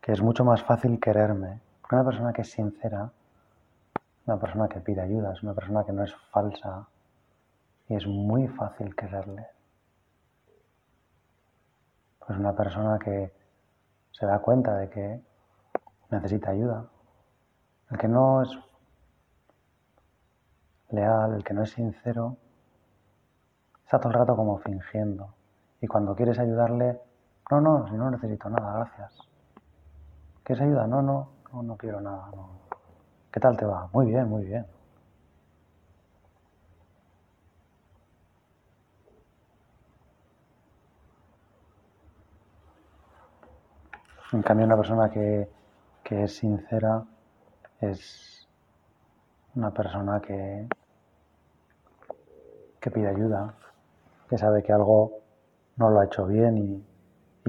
que 0.00 0.10
es 0.10 0.20
mucho 0.20 0.44
más 0.44 0.60
fácil 0.64 0.98
quererme. 0.98 1.60
Una 1.92 2.04
persona 2.04 2.32
que 2.32 2.42
es 2.42 2.50
sincera, 2.50 3.12
una 4.26 4.40
persona 4.40 4.66
que 4.66 4.80
pide 4.80 5.02
ayuda, 5.02 5.32
es 5.34 5.42
una 5.44 5.54
persona 5.54 5.84
que 5.84 5.92
no 5.92 6.02
es 6.02 6.12
falsa, 6.32 6.88
y 7.88 7.94
es 7.94 8.04
muy 8.08 8.48
fácil 8.48 8.92
quererle. 8.96 9.46
Pues 12.26 12.36
una 12.40 12.56
persona 12.56 12.98
que 12.98 13.32
se 14.10 14.26
da 14.26 14.40
cuenta 14.40 14.78
de 14.78 14.90
que 14.90 15.20
necesita 16.10 16.50
ayuda. 16.50 16.88
El 17.92 17.98
que 17.98 18.08
no 18.08 18.42
es 18.42 18.50
leal, 20.90 21.34
el 21.34 21.44
que 21.44 21.54
no 21.54 21.62
es 21.62 21.70
sincero, 21.70 22.36
está 23.86 24.00
todo 24.00 24.10
el 24.10 24.18
rato 24.18 24.34
como 24.34 24.58
fingiendo. 24.58 25.32
Y 25.80 25.86
cuando 25.86 26.16
quieres 26.16 26.40
ayudarle, 26.40 27.00
no, 27.52 27.60
no, 27.60 27.86
no 27.86 28.10
necesito 28.10 28.50
nada, 28.50 28.72
gracias. 28.78 29.16
¿Quieres 30.42 30.64
ayuda? 30.64 30.88
No, 30.88 31.02
no, 31.02 31.28
no, 31.52 31.62
no 31.62 31.76
quiero 31.76 32.00
nada. 32.00 32.28
No. 32.34 32.48
¿Qué 33.30 33.38
tal 33.38 33.56
te 33.56 33.64
va? 33.64 33.88
Muy 33.92 34.06
bien, 34.06 34.28
muy 34.28 34.44
bien. 34.44 34.66
En 44.32 44.42
cambio, 44.42 44.66
una 44.66 44.76
persona 44.76 45.08
que, 45.08 45.48
es 46.10 46.36
sincera 46.36 47.04
es 47.80 48.48
una 49.54 49.70
persona 49.70 50.20
que, 50.20 50.68
que 52.80 52.90
pide 52.90 53.08
ayuda, 53.08 53.54
que 54.28 54.38
sabe 54.38 54.62
que 54.62 54.72
algo 54.72 55.20
no 55.76 55.90
lo 55.90 56.00
ha 56.00 56.04
hecho 56.06 56.26
bien 56.26 56.58
y, 56.58 56.84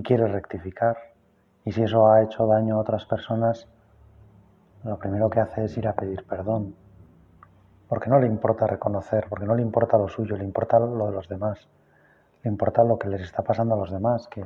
quiere 0.04 0.28
rectificar. 0.28 0.96
Y 1.66 1.72
si 1.72 1.82
eso 1.82 2.08
ha 2.08 2.22
hecho 2.22 2.46
daño 2.46 2.76
a 2.76 2.80
otras 2.80 3.06
personas, 3.06 3.68
lo 4.84 4.98
primero 5.00 5.28
que 5.28 5.40
hace 5.40 5.66
es 5.66 5.76
ir 5.76 5.88
a 5.88 5.94
pedir 5.94 6.24
perdón. 6.24 6.76
Porque 7.90 8.10
no 8.10 8.20
le 8.20 8.28
importa 8.28 8.68
reconocer, 8.68 9.26
porque 9.28 9.46
no 9.46 9.56
le 9.56 9.64
importa 9.64 9.98
lo 9.98 10.08
suyo, 10.08 10.38
le 10.38 10.44
importa 10.44 10.78
lo 10.78 11.08
de 11.08 11.12
los 11.12 11.28
demás. 11.28 11.68
Le 12.44 12.52
importa 12.52 12.84
lo 12.84 13.00
que 13.00 13.10
les 13.10 13.22
está 13.22 13.42
pasando 13.42 13.74
a 13.74 13.78
los 13.78 13.92
demás, 13.92 14.28
que, 14.28 14.46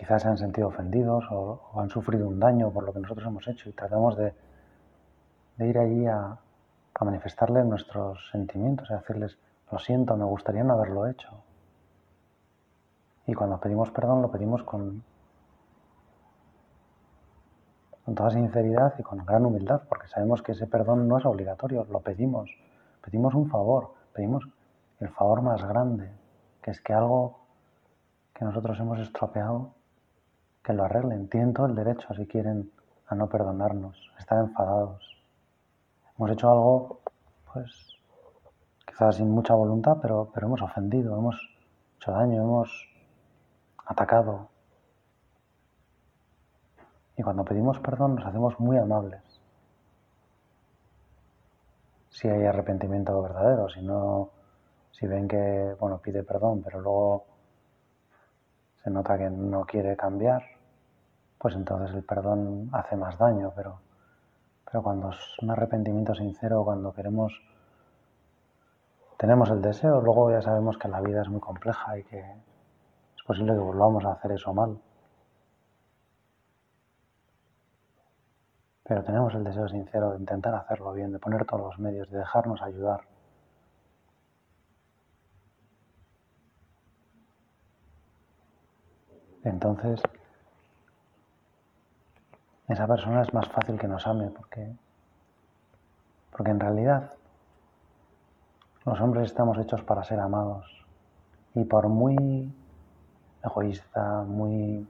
quizás 0.00 0.22
se 0.22 0.28
han 0.28 0.38
sentido 0.38 0.68
ofendidos 0.68 1.26
o, 1.30 1.60
han 1.76 1.90
sufrido 1.90 2.26
un 2.26 2.40
daño 2.40 2.70
por 2.70 2.84
lo 2.84 2.92
que 2.92 3.00
nosotros 3.00 3.26
hemos 3.26 3.46
hecho 3.48 3.68
y 3.68 3.72
tratamos 3.72 4.16
de, 4.16 4.32
ir 5.58 5.78
allí 5.78 6.06
a, 6.06 6.38
a 7.00 7.04
manifestarles 7.04 7.64
nuestros 7.64 8.28
sentimientos, 8.30 8.90
a 8.90 8.96
decirles, 8.96 9.38
lo 9.72 9.78
siento, 9.78 10.16
me 10.18 10.26
gustaría 10.26 10.62
no 10.62 10.74
haberlo 10.74 11.06
hecho. 11.06 11.30
Y 13.26 13.32
cuando 13.32 13.58
pedimos 13.58 13.90
perdón 13.90 14.20
lo 14.20 14.30
pedimos 14.30 14.62
con, 14.64 15.02
con 18.04 18.14
toda 18.14 18.30
sinceridad 18.30 18.94
y 18.98 19.02
con 19.02 19.24
gran 19.24 19.46
humildad, 19.46 19.82
porque 19.88 20.08
sabemos 20.08 20.42
que 20.42 20.52
ese 20.52 20.66
perdón 20.66 21.08
no 21.08 21.16
es 21.16 21.24
obligatorio, 21.24 21.86
lo 21.88 22.00
pedimos, 22.00 22.50
pedimos 23.02 23.34
un 23.34 23.48
favor, 23.48 23.94
pedimos 24.12 24.46
el 24.98 25.08
favor 25.08 25.40
más 25.40 25.64
grande, 25.64 26.12
que 26.60 26.70
es 26.70 26.82
que 26.82 26.92
algo 26.92 27.40
que 28.34 28.44
nosotros 28.44 28.78
hemos 28.78 28.98
estropeado, 28.98 29.72
que 30.62 30.74
lo 30.74 30.84
arreglen. 30.84 31.28
Tienen 31.28 31.54
todo 31.54 31.64
el 31.64 31.74
derecho, 31.74 32.12
si 32.12 32.26
quieren, 32.26 32.70
a 33.06 33.14
no 33.14 33.26
perdonarnos, 33.30 33.96
a 34.16 34.18
estar 34.18 34.38
enfadados. 34.38 35.09
Hemos 36.20 36.32
hecho 36.32 36.50
algo, 36.50 37.00
pues, 37.50 37.96
quizás 38.86 39.16
sin 39.16 39.30
mucha 39.30 39.54
voluntad, 39.54 39.96
pero, 40.02 40.30
hemos 40.36 40.60
ofendido, 40.60 41.16
hemos 41.16 41.34
hecho 41.96 42.12
daño, 42.12 42.42
hemos 42.42 42.70
atacado. 43.86 44.50
Y 47.16 47.22
cuando 47.22 47.42
pedimos 47.42 47.78
perdón 47.78 48.16
nos 48.16 48.26
hacemos 48.26 48.60
muy 48.60 48.76
amables. 48.76 49.22
Si 52.10 52.28
hay 52.28 52.44
arrepentimiento 52.44 53.22
verdadero, 53.22 53.70
si 53.70 53.80
no, 53.80 54.28
si 54.90 55.06
ven 55.06 55.26
que, 55.26 55.74
bueno, 55.80 56.02
pide 56.02 56.22
perdón, 56.22 56.60
pero 56.62 56.82
luego 56.82 57.24
se 58.84 58.90
nota 58.90 59.16
que 59.16 59.30
no 59.30 59.64
quiere 59.64 59.96
cambiar, 59.96 60.42
pues 61.38 61.54
entonces 61.54 61.96
el 61.96 62.04
perdón 62.04 62.68
hace 62.74 62.94
más 62.94 63.16
daño, 63.16 63.54
pero, 63.56 63.80
pero 64.70 64.82
cuando 64.84 65.10
es 65.10 65.18
un 65.42 65.50
arrepentimiento 65.50 66.14
sincero, 66.14 66.64
cuando 66.64 66.92
queremos, 66.92 67.42
tenemos 69.18 69.50
el 69.50 69.60
deseo, 69.60 70.00
luego 70.00 70.30
ya 70.30 70.42
sabemos 70.42 70.78
que 70.78 70.88
la 70.88 71.00
vida 71.00 71.22
es 71.22 71.28
muy 71.28 71.40
compleja 71.40 71.98
y 71.98 72.04
que 72.04 72.20
es 72.20 73.22
posible 73.26 73.52
que 73.52 73.58
volvamos 73.58 74.04
a 74.04 74.12
hacer 74.12 74.32
eso 74.32 74.54
mal. 74.54 74.80
Pero 78.84 79.02
tenemos 79.02 79.34
el 79.34 79.44
deseo 79.44 79.68
sincero 79.68 80.12
de 80.12 80.18
intentar 80.18 80.54
hacerlo 80.54 80.92
bien, 80.92 81.12
de 81.12 81.18
poner 81.18 81.44
todos 81.44 81.62
los 81.62 81.78
medios, 81.78 82.08
de 82.10 82.18
dejarnos 82.18 82.62
ayudar. 82.62 83.00
Entonces, 89.42 90.00
esa 92.72 92.86
persona 92.86 93.22
es 93.22 93.34
más 93.34 93.48
fácil 93.48 93.78
que 93.78 93.88
nos 93.88 94.06
ame 94.06 94.30
porque, 94.30 94.72
porque 96.30 96.50
en 96.50 96.60
realidad 96.60 97.12
los 98.84 99.00
hombres 99.00 99.26
estamos 99.26 99.58
hechos 99.58 99.82
para 99.82 100.04
ser 100.04 100.20
amados. 100.20 100.86
Y 101.54 101.64
por 101.64 101.88
muy 101.88 102.52
egoísta, 103.42 104.22
muy 104.22 104.86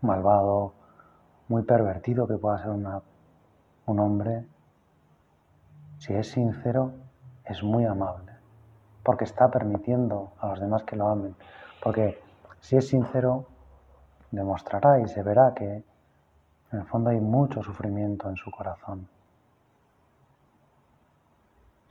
malvado, 0.00 0.72
muy 1.48 1.62
pervertido 1.62 2.26
que 2.26 2.36
pueda 2.36 2.58
ser 2.58 2.70
un 2.70 4.00
hombre, 4.00 4.46
si 5.98 6.14
es 6.14 6.30
sincero, 6.30 6.92
es 7.44 7.62
muy 7.62 7.84
amable, 7.84 8.32
porque 9.04 9.24
está 9.24 9.50
permitiendo 9.50 10.32
a 10.40 10.48
los 10.48 10.60
demás 10.60 10.82
que 10.82 10.96
lo 10.96 11.08
amen, 11.08 11.36
porque 11.82 12.20
si 12.60 12.76
es 12.76 12.88
sincero, 12.88 13.46
demostrará 14.32 14.98
y 15.00 15.06
se 15.06 15.22
verá 15.22 15.54
que 15.54 15.84
en 16.72 16.80
el 16.80 16.86
fondo 16.86 17.10
hay 17.10 17.20
mucho 17.20 17.62
sufrimiento 17.62 18.28
en 18.28 18.36
su 18.36 18.50
corazón. 18.50 19.06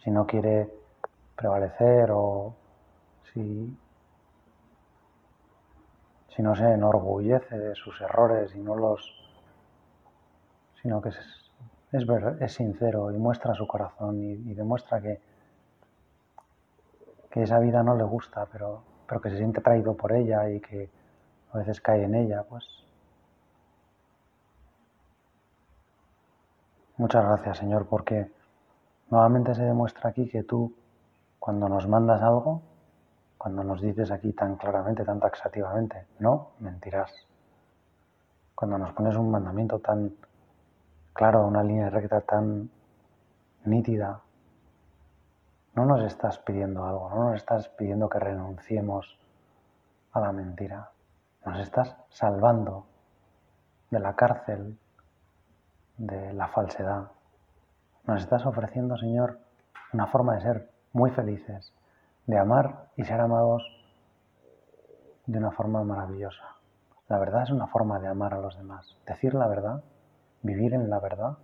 Si 0.03 0.09
no 0.09 0.25
quiere 0.25 0.69
prevalecer 1.35 2.09
o 2.11 2.55
si, 3.31 3.77
si 6.35 6.41
no 6.41 6.55
se 6.55 6.73
enorgullece 6.73 7.57
de 7.57 7.75
sus 7.75 8.01
errores 8.01 8.55
y 8.55 8.59
no 8.59 8.75
los 8.75 9.21
sino 10.81 10.99
que 10.99 11.09
es, 11.09 11.51
es, 11.91 12.53
sincero 12.53 13.11
y 13.11 13.17
muestra 13.17 13.53
su 13.53 13.67
corazón 13.67 14.19
y, 14.19 14.53
demuestra 14.55 14.99
que, 14.99 15.19
que 17.29 17.43
esa 17.43 17.59
vida 17.59 17.83
no 17.83 17.95
le 17.95 18.03
gusta, 18.03 18.47
pero, 18.51 18.81
pero 19.07 19.21
que 19.21 19.29
se 19.29 19.37
siente 19.37 19.61
traído 19.61 19.95
por 19.95 20.11
ella 20.11 20.49
y 20.49 20.59
que 20.59 20.89
a 21.51 21.59
veces 21.59 21.79
cae 21.81 22.03
en 22.03 22.15
ella, 22.15 22.43
pues 22.49 22.65
Muchas 27.01 27.25
gracias, 27.25 27.57
Señor, 27.57 27.87
porque 27.87 28.31
nuevamente 29.09 29.55
se 29.55 29.63
demuestra 29.63 30.11
aquí 30.11 30.29
que 30.29 30.43
tú, 30.43 30.71
cuando 31.39 31.67
nos 31.67 31.87
mandas 31.87 32.21
algo, 32.21 32.61
cuando 33.39 33.63
nos 33.63 33.81
dices 33.81 34.11
aquí 34.11 34.33
tan 34.33 34.55
claramente, 34.55 35.03
tan 35.03 35.19
taxativamente, 35.19 36.05
no 36.19 36.51
mentirás. 36.59 37.11
Cuando 38.53 38.77
nos 38.77 38.93
pones 38.93 39.15
un 39.15 39.31
mandamiento 39.31 39.79
tan 39.79 40.13
claro, 41.11 41.47
una 41.47 41.63
línea 41.63 41.89
recta 41.89 42.21
tan 42.21 42.69
nítida, 43.65 44.21
no 45.73 45.85
nos 45.87 46.03
estás 46.03 46.37
pidiendo 46.37 46.85
algo, 46.85 47.09
no 47.09 47.31
nos 47.31 47.37
estás 47.37 47.67
pidiendo 47.69 48.09
que 48.09 48.19
renunciemos 48.19 49.17
a 50.11 50.19
la 50.19 50.31
mentira. 50.31 50.91
Nos 51.47 51.61
estás 51.61 51.95
salvando 52.09 52.85
de 53.89 53.99
la 53.99 54.15
cárcel 54.15 54.77
de 56.01 56.33
la 56.33 56.47
falsedad. 56.47 57.11
Nos 58.05 58.23
estás 58.23 58.43
ofreciendo, 58.47 58.97
Señor, 58.97 59.37
una 59.93 60.07
forma 60.07 60.33
de 60.33 60.41
ser 60.41 60.71
muy 60.93 61.11
felices, 61.11 61.71
de 62.25 62.39
amar 62.39 62.87
y 62.95 63.03
ser 63.03 63.21
amados 63.21 63.63
de 65.27 65.37
una 65.37 65.51
forma 65.51 65.83
maravillosa. 65.83 66.55
La 67.07 67.19
verdad 67.19 67.43
es 67.43 67.51
una 67.51 67.67
forma 67.67 67.99
de 67.99 68.07
amar 68.07 68.33
a 68.33 68.39
los 68.39 68.57
demás. 68.57 68.97
Decir 69.05 69.35
la 69.35 69.47
verdad, 69.47 69.83
vivir 70.41 70.73
en 70.73 70.89
la 70.89 70.99
verdad, 70.99 71.37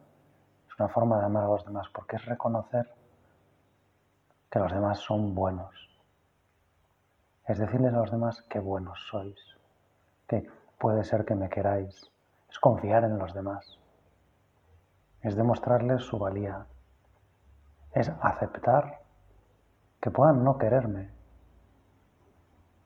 es 0.67 0.80
una 0.80 0.89
forma 0.89 1.20
de 1.20 1.26
amar 1.26 1.43
a 1.43 1.50
los 1.50 1.63
demás 1.63 1.88
porque 1.93 2.15
es 2.15 2.26
reconocer 2.26 2.91
que 4.50 4.58
los 4.58 4.72
demás 4.72 4.98
son 4.98 5.36
buenos. 5.36 5.76
Es 7.46 7.60
decirles 7.60 7.93
a 7.93 7.98
los 7.98 8.10
demás 8.10 8.41
qué 8.50 8.60
buenos 8.60 8.98
sois, 9.08 9.38
que 10.28 10.50
puede 10.80 11.04
ser 11.04 11.26
que 11.26 11.36
me 11.36 11.48
queráis. 11.48 12.10
Es 12.50 12.58
confiar 12.58 13.04
en 13.04 13.20
los 13.20 13.36
demás 13.36 13.77
es 15.28 15.36
demostrarles 15.36 16.04
su 16.04 16.18
valía, 16.18 16.66
es 17.92 18.10
aceptar 18.22 19.02
que 20.00 20.10
puedan 20.10 20.44
no 20.46 20.58
quererme 20.58 21.10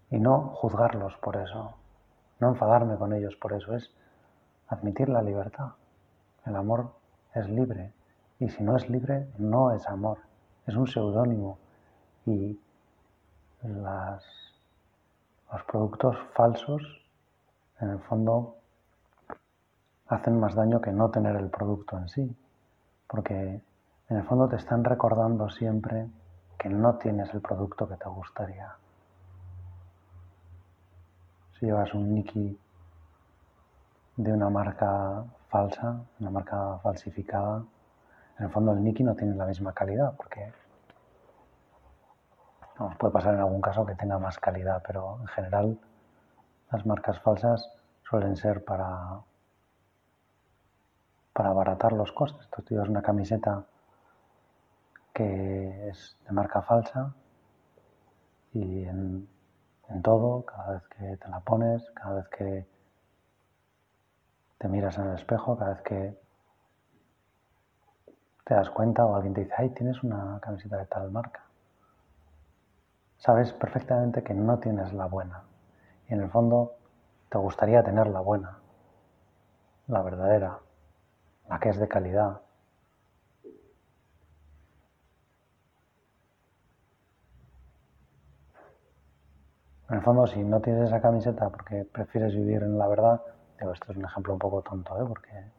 y 0.10 0.18
no 0.18 0.50
juzgarlos 0.56 1.16
por 1.18 1.38
eso, 1.38 1.76
no 2.40 2.50
enfadarme 2.50 2.98
con 2.98 3.14
ellos 3.14 3.36
por 3.36 3.54
eso, 3.54 3.76
es 3.76 3.94
admitir 4.70 5.08
la 5.08 5.22
libertad. 5.22 5.74
El 6.46 6.56
amor 6.56 6.92
es 7.36 7.48
libre 7.48 7.94
y 8.40 8.50
si 8.50 8.64
no 8.64 8.76
es 8.76 8.90
libre 8.90 9.28
no 9.38 9.72
es 9.72 9.88
amor, 9.88 10.18
es 10.66 10.76
un 10.76 10.88
seudónimo 10.88 11.60
y 12.26 12.60
las, 13.62 14.26
los 15.52 15.64
productos 15.66 16.18
falsos 16.34 16.82
en 17.80 17.90
el 17.90 18.00
fondo 18.00 18.61
hacen 20.12 20.40
más 20.40 20.56
daño 20.56 20.82
que 20.82 20.92
no 20.92 21.10
tener 21.10 21.36
el 21.38 21.50
producto 21.50 21.98
en 21.98 22.10
sí, 22.10 22.36
porque 23.08 23.62
en 24.10 24.18
el 24.18 24.24
fondo 24.24 24.50
te 24.50 24.58
están 24.58 24.84
recordando 24.84 25.50
siempre 25.50 26.08
que 26.58 26.70
no 26.70 26.96
tienes 26.96 27.34
el 27.34 27.42
producto 27.42 27.88
que 27.88 27.96
te 27.96 28.10
gustaría. 28.10 28.76
Si 31.58 31.66
llevas 31.66 31.94
un 31.94 32.14
Niki 32.14 32.60
de 34.18 34.34
una 34.34 34.50
marca 34.50 35.24
falsa, 35.48 36.02
una 36.20 36.30
marca 36.30 36.78
falsificada, 36.84 37.64
en 38.38 38.46
el 38.46 38.52
fondo 38.52 38.74
el 38.74 38.84
Niki 38.84 39.04
no 39.04 39.16
tiene 39.16 39.34
la 39.36 39.46
misma 39.46 39.72
calidad, 39.72 40.14
porque 40.18 40.52
puede 43.00 43.14
pasar 43.14 43.36
en 43.36 43.40
algún 43.40 43.62
caso 43.62 43.86
que 43.86 43.96
tenga 43.96 44.20
más 44.20 44.38
calidad, 44.40 44.84
pero 44.86 45.20
en 45.22 45.28
general 45.28 45.80
las 46.70 46.86
marcas 46.86 47.20
falsas 47.22 47.72
suelen 48.04 48.36
ser 48.36 48.66
para 48.66 49.22
para 51.34 51.50
abaratar 51.50 51.94
los 51.94 52.12
costes. 52.12 52.48
Tú 52.50 52.64
llevas 52.70 52.90
una 52.90 53.02
camiseta 53.02 53.66
que 55.14 55.90
es 55.90 56.18
de 56.26 56.32
marca 56.32 56.62
falsa 56.62 57.14
y 58.54 58.84
en, 58.84 59.28
en 59.90 60.02
todo, 60.02 60.46
cada 60.46 60.74
vez 60.74 60.84
que 60.88 61.18
te 61.18 61.28
la 61.30 61.40
pones, 61.40 61.90
cada 61.92 62.16
vez 62.16 62.28
que 62.30 62.68
te 64.58 64.68
miras 64.68 64.98
en 64.98 65.08
el 65.08 65.16
espejo, 65.16 65.58
cada 65.58 65.74
vez 65.74 65.82
que 65.82 66.22
te 68.46 68.54
das 68.54 68.70
cuenta 68.70 69.06
o 69.06 69.16
alguien 69.16 69.34
te 69.34 69.42
dice, 69.42 69.54
ay, 69.58 69.70
tienes 69.70 70.04
una 70.04 70.40
camiseta 70.42 70.78
de 70.78 70.86
tal 70.86 71.12
marca. 71.12 71.44
Sabes 73.18 73.54
perfectamente 73.54 74.24
que 74.24 74.34
no 74.34 74.60
tienes 74.60 74.94
la 74.94 75.06
buena. 75.06 75.44
Y 76.10 76.14
en 76.14 76.22
el 76.22 76.30
fondo 76.30 76.74
te 77.30 77.38
gustaría 77.38 77.84
tener 77.84 78.08
la 78.08 78.20
buena, 78.20 78.58
la 79.88 80.02
verdadera, 80.02 80.60
la 81.52 81.60
que 81.60 81.68
es 81.68 81.78
de 81.78 81.88
calidad. 81.88 82.40
En 89.90 89.98
el 89.98 90.02
fondo, 90.02 90.26
si 90.28 90.42
no 90.42 90.62
tienes 90.62 90.88
esa 90.88 91.02
camiseta 91.02 91.50
porque 91.50 91.84
prefieres 91.84 92.34
vivir 92.34 92.64
en 92.64 92.78
la 92.78 92.88
verdad, 92.88 93.22
digo, 93.60 93.74
esto 93.74 93.92
es 93.92 93.98
un 93.98 94.06
ejemplo 94.06 94.32
un 94.32 94.40
poco 94.40 94.62
tonto, 94.62 94.98
¿eh? 94.98 95.06
Porque, 95.06 95.52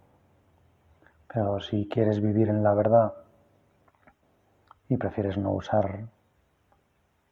pero 1.29 1.61
si 1.61 1.87
quieres 1.87 2.23
vivir 2.23 2.49
en 2.49 2.63
la 2.63 2.73
verdad 2.73 3.13
y 4.89 4.97
prefieres 4.97 5.37
no 5.37 5.51
usar 5.51 6.07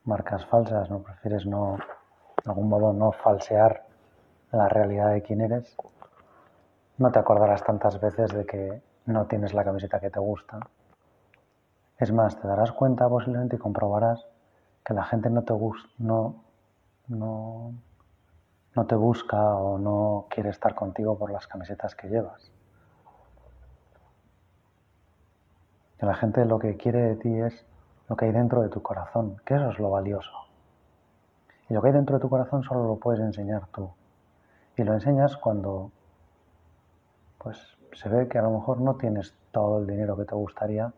marcas 0.04 0.44
falsas, 0.44 0.90
no 0.90 1.02
prefieres 1.02 1.46
no, 1.46 1.78
de 2.44 2.50
algún 2.50 2.68
modo, 2.68 2.92
no 2.92 3.10
falsear 3.12 3.86
la 4.52 4.68
realidad 4.68 5.12
de 5.12 5.22
quién 5.22 5.40
eres, 5.40 5.74
no 7.00 7.10
te 7.10 7.18
acordarás 7.18 7.64
tantas 7.64 7.98
veces 7.98 8.30
de 8.30 8.44
que 8.44 8.82
no 9.06 9.24
tienes 9.24 9.54
la 9.54 9.64
camiseta 9.64 9.98
que 10.00 10.10
te 10.10 10.20
gusta. 10.20 10.60
Es 11.98 12.12
más, 12.12 12.38
te 12.38 12.46
darás 12.46 12.72
cuenta 12.72 13.08
posiblemente 13.08 13.56
y 13.56 13.58
comprobarás 13.58 14.26
que 14.84 14.92
la 14.92 15.04
gente 15.04 15.30
no 15.30 15.42
te 15.42 15.54
no 15.98 16.44
no, 17.08 17.72
no 18.76 18.86
te 18.86 18.94
busca 18.96 19.56
o 19.56 19.78
no 19.78 20.26
quiere 20.28 20.50
estar 20.50 20.74
contigo 20.74 21.18
por 21.18 21.32
las 21.32 21.46
camisetas 21.46 21.94
que 21.94 22.08
llevas. 22.08 22.52
Que 25.98 26.04
la 26.04 26.14
gente 26.14 26.44
lo 26.44 26.58
que 26.58 26.76
quiere 26.76 27.00
de 27.00 27.16
ti 27.16 27.34
es 27.34 27.64
lo 28.10 28.16
que 28.16 28.26
hay 28.26 28.32
dentro 28.32 28.60
de 28.60 28.68
tu 28.68 28.82
corazón, 28.82 29.40
que 29.46 29.54
eso 29.54 29.70
es 29.70 29.78
lo 29.78 29.88
valioso. 29.90 30.32
Y 31.70 31.74
lo 31.74 31.80
que 31.80 31.88
hay 31.88 31.94
dentro 31.94 32.16
de 32.16 32.20
tu 32.20 32.28
corazón 32.28 32.62
solo 32.62 32.86
lo 32.86 32.96
puedes 32.96 33.22
enseñar 33.22 33.68
tú. 33.68 33.90
Y 34.76 34.84
lo 34.84 34.92
enseñas 34.92 35.38
cuando 35.38 35.92
pues 37.42 37.58
se 37.92 38.08
ve 38.08 38.28
que 38.28 38.38
a 38.38 38.42
lo 38.42 38.50
mejor 38.50 38.80
no 38.80 38.96
tienes 38.96 39.34
todo 39.50 39.80
el 39.80 39.86
dinero 39.86 40.16
que 40.16 40.24
te 40.24 40.34
gustaría 40.34 40.92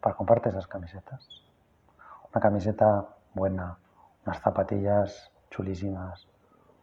para 0.00 0.14
comprarte 0.14 0.48
esas 0.48 0.66
camisetas. 0.66 1.28
Una 2.32 2.40
camiseta 2.40 3.08
buena, 3.34 3.76
unas 4.24 4.40
zapatillas 4.40 5.32
chulísimas, 5.50 6.28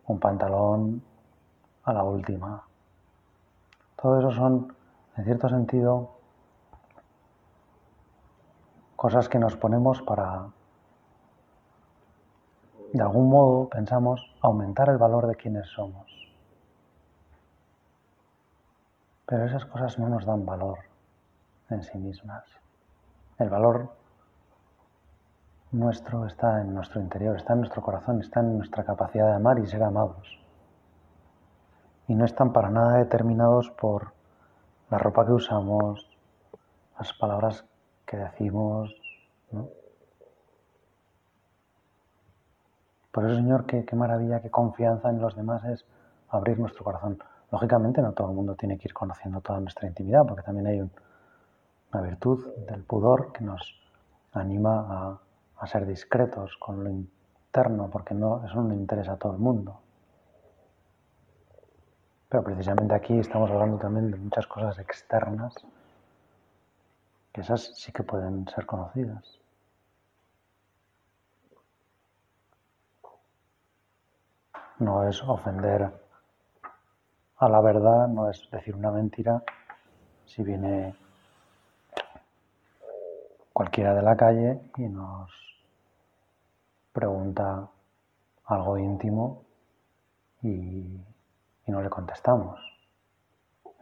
un 0.08 0.19
pantalón 0.19 1.01
a 1.84 1.93
la 1.93 2.04
última. 2.04 2.63
Todo 4.01 4.19
eso 4.19 4.32
son, 4.32 4.75
en 5.15 5.23
cierto 5.23 5.47
sentido, 5.47 6.12
cosas 8.97 9.30
que 9.30 9.39
nos 9.39 9.56
ponemos 9.56 10.01
para, 10.01 10.47
de 12.91 13.01
algún 13.01 13.30
modo, 13.30 13.69
pensamos, 13.69 14.36
aumentar 14.41 14.89
el 14.89 14.97
valor 14.97 15.28
de 15.28 15.36
quienes 15.36 15.67
somos. 15.69 16.24
Pero 19.25 19.45
esas 19.45 19.65
cosas 19.65 19.97
no 19.97 20.07
nos 20.07 20.25
dan 20.25 20.45
valor 20.45 20.79
en 21.69 21.81
sí 21.83 21.97
mismas. 21.97 22.43
El 23.39 23.49
valor 23.49 23.89
nuestro 25.71 26.25
está 26.25 26.61
en 26.61 26.73
nuestro 26.73 27.01
interior, 27.01 27.35
está 27.35 27.53
en 27.53 27.59
nuestro 27.59 27.81
corazón, 27.81 28.21
está 28.21 28.39
en 28.39 28.57
nuestra 28.57 28.83
capacidad 28.83 29.27
de 29.27 29.33
amar 29.33 29.59
y 29.59 29.67
ser 29.67 29.83
amados. 29.83 30.39
Y 32.07 32.15
no 32.15 32.23
están 32.23 32.53
para 32.53 32.69
nada 32.69 32.97
determinados 32.97 33.71
por 33.71 34.13
la 34.89 34.99
ropa 34.99 35.25
que 35.25 35.33
usamos, 35.33 36.07
las 36.97 37.11
palabras 37.13 37.65
que 38.05 38.17
decimos. 38.17 38.93
Por 43.11 43.25
eso, 43.25 43.35
Señor, 43.35 43.65
qué, 43.65 43.85
qué 43.85 43.95
maravilla, 43.95 44.41
qué 44.41 44.51
confianza 44.51 45.09
en 45.09 45.19
los 45.19 45.35
demás 45.35 45.63
es 45.65 45.85
abrir 46.29 46.59
nuestro 46.59 46.83
corazón. 46.83 47.17
Lógicamente 47.55 48.01
no 48.01 48.11
todo 48.11 48.31
el 48.31 48.35
mundo 48.35 48.53
tiene 48.55 48.77
que 48.77 48.89
ir 48.89 48.93
conociendo 48.93 49.39
toda 49.39 49.61
nuestra 49.61 49.87
intimidad, 49.87 50.25
porque 50.27 50.43
también 50.43 50.67
hay 50.67 50.89
una 51.93 52.01
virtud 52.01 52.53
del 52.67 52.83
pudor 52.83 53.31
que 53.31 53.45
nos 53.45 53.79
anima 54.33 55.21
a 55.57 55.65
ser 55.65 55.85
discretos 55.85 56.57
con 56.57 56.83
lo 56.83 56.89
interno, 56.89 57.89
porque 57.89 58.13
no, 58.13 58.45
eso 58.45 58.55
no 58.61 58.67
le 58.67 58.75
interesa 58.75 59.13
a 59.13 59.15
todo 59.15 59.31
el 59.31 59.39
mundo. 59.39 59.79
Pero 62.27 62.43
precisamente 62.43 62.93
aquí 62.93 63.17
estamos 63.17 63.49
hablando 63.49 63.77
también 63.77 64.11
de 64.11 64.17
muchas 64.17 64.45
cosas 64.47 64.77
externas, 64.77 65.55
que 67.31 67.39
esas 67.39 67.73
sí 67.77 67.93
que 67.93 68.03
pueden 68.03 68.49
ser 68.49 68.65
conocidas. 68.65 69.39
No 74.77 75.07
es 75.07 75.23
ofender 75.23 76.03
a 77.37 77.49
la 77.49 77.61
verdad, 77.61 78.07
no 78.07 78.29
es 78.29 78.49
decir 78.51 78.75
una 78.75 78.91
mentira 78.91 79.43
si 80.25 80.43
viene 80.43 80.95
cualquiera 83.51 83.93
de 83.93 84.01
la 84.01 84.15
calle 84.15 84.61
y 84.77 84.83
nos 84.83 85.31
pregunta 86.93 87.67
algo 88.45 88.77
íntimo 88.77 89.43
y, 90.41 91.01
no 91.67 91.81
le 91.81 91.89
contestamos. 91.89 92.59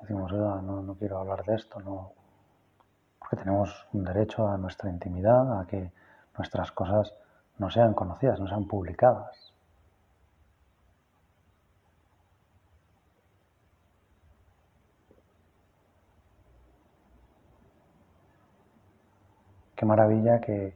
Decimos, 0.02 0.32
no, 0.32 0.82
no 0.82 0.96
quiero 0.96 1.20
hablar 1.20 1.44
de 1.46 1.56
esto, 1.56 1.80
no, 1.82 2.14
porque 3.20 3.36
tenemos 3.36 3.88
un 3.94 4.04
derecho 4.04 4.48
a 4.48 4.58
nuestra 4.58 4.90
intimidad, 4.90 5.60
a 5.60 5.68
que 5.68 5.92
nuestras 6.38 6.72
cosas 6.72 7.14
no 7.58 7.70
sean 7.70 7.94
conocidas, 7.94 8.40
no 8.40 8.48
sean 8.48 8.66
publicadas. 8.68 9.53
Qué 19.84 19.88
maravilla 19.88 20.40
que 20.40 20.74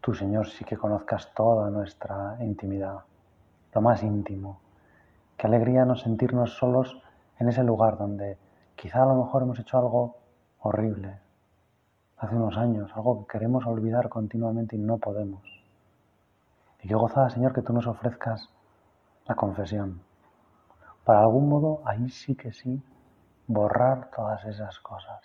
tú, 0.00 0.12
Señor, 0.12 0.48
sí 0.48 0.64
que 0.64 0.76
conozcas 0.76 1.32
toda 1.34 1.70
nuestra 1.70 2.36
intimidad, 2.40 2.98
lo 3.72 3.80
más 3.80 4.02
íntimo. 4.02 4.58
Qué 5.36 5.46
alegría 5.46 5.84
no 5.84 5.94
sentirnos 5.94 6.56
solos 6.56 7.00
en 7.38 7.48
ese 7.48 7.62
lugar 7.62 7.96
donde 7.96 8.38
quizá 8.74 9.04
a 9.04 9.06
lo 9.06 9.14
mejor 9.14 9.42
hemos 9.42 9.60
hecho 9.60 9.78
algo 9.78 10.16
horrible 10.62 11.20
hace 12.16 12.34
unos 12.34 12.56
años, 12.56 12.90
algo 12.96 13.20
que 13.20 13.38
queremos 13.38 13.64
olvidar 13.68 14.08
continuamente 14.08 14.74
y 14.74 14.80
no 14.80 14.98
podemos. 14.98 15.44
Y 16.82 16.88
qué 16.88 16.94
gozada, 16.96 17.30
Señor, 17.30 17.52
que 17.52 17.62
tú 17.62 17.72
nos 17.72 17.86
ofrezcas 17.86 18.50
la 19.26 19.36
confesión. 19.36 20.02
Para 21.04 21.20
algún 21.20 21.48
modo, 21.48 21.82
ahí 21.84 22.08
sí 22.08 22.34
que 22.34 22.50
sí, 22.50 22.82
borrar 23.46 24.10
todas 24.10 24.44
esas 24.44 24.80
cosas, 24.80 25.22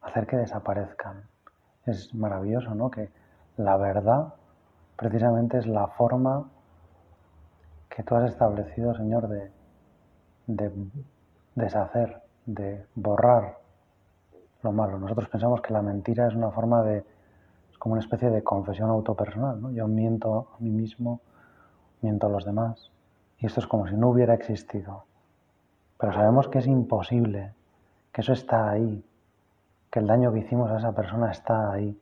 hacer 0.00 0.26
que 0.26 0.38
desaparezcan 0.38 1.35
es 1.86 2.14
maravilloso, 2.14 2.74
¿no? 2.74 2.90
Que 2.90 3.10
la 3.56 3.76
verdad 3.76 4.34
precisamente 4.96 5.58
es 5.58 5.66
la 5.66 5.86
forma 5.86 6.48
que 7.88 8.02
tú 8.02 8.14
has 8.14 8.30
establecido, 8.30 8.94
Señor, 8.94 9.28
de, 9.28 9.50
de 10.46 10.72
deshacer, 11.54 12.22
de 12.44 12.84
borrar 12.94 13.58
lo 14.62 14.72
malo. 14.72 14.98
Nosotros 14.98 15.28
pensamos 15.28 15.60
que 15.60 15.72
la 15.72 15.82
mentira 15.82 16.26
es 16.26 16.34
una 16.34 16.50
forma 16.50 16.82
de, 16.82 17.04
es 17.70 17.78
como 17.78 17.94
una 17.94 18.02
especie 18.02 18.30
de 18.30 18.42
confesión 18.42 18.90
autopersonal, 18.90 19.60
¿no? 19.60 19.70
Yo 19.70 19.86
miento 19.86 20.48
a 20.54 20.62
mí 20.62 20.70
mismo, 20.70 21.20
miento 22.02 22.26
a 22.26 22.30
los 22.30 22.44
demás, 22.44 22.90
y 23.38 23.46
esto 23.46 23.60
es 23.60 23.66
como 23.66 23.86
si 23.86 23.94
no 23.94 24.10
hubiera 24.10 24.34
existido. 24.34 25.04
Pero 25.98 26.12
sabemos 26.12 26.48
que 26.48 26.58
es 26.58 26.66
imposible, 26.66 27.54
que 28.12 28.20
eso 28.20 28.32
está 28.32 28.70
ahí, 28.70 29.04
que 29.96 30.00
el 30.00 30.08
daño 30.08 30.30
que 30.30 30.40
hicimos 30.40 30.70
a 30.70 30.76
esa 30.76 30.92
persona 30.92 31.30
está 31.30 31.72
ahí. 31.72 31.98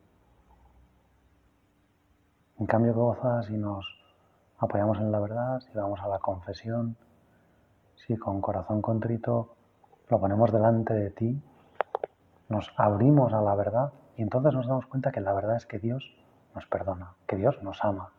En 2.59 2.65
cambio, 2.65 2.91
que 2.91 2.99
goza 2.99 3.41
si 3.43 3.53
nos 3.53 3.85
apoyamos 4.57 4.97
en 4.97 5.13
la 5.13 5.19
verdad, 5.21 5.61
si 5.61 5.71
vamos 5.73 6.01
a 6.01 6.09
la 6.09 6.19
confesión, 6.19 6.97
si 7.95 8.17
con 8.17 8.41
corazón 8.41 8.81
contrito 8.81 9.55
lo 10.09 10.19
ponemos 10.19 10.51
delante 10.51 10.93
de 10.93 11.09
ti, 11.09 11.41
nos 12.49 12.69
abrimos 12.75 13.31
a 13.31 13.41
la 13.41 13.55
verdad 13.55 13.93
y 14.17 14.23
entonces 14.23 14.53
nos 14.53 14.67
damos 14.67 14.87
cuenta 14.87 15.13
que 15.13 15.21
la 15.21 15.31
verdad 15.31 15.55
es 15.55 15.65
que 15.65 15.79
Dios 15.79 16.03
nos 16.53 16.65
perdona, 16.65 17.13
que 17.25 17.37
Dios 17.37 17.63
nos 17.63 17.81
ama, 17.81 18.11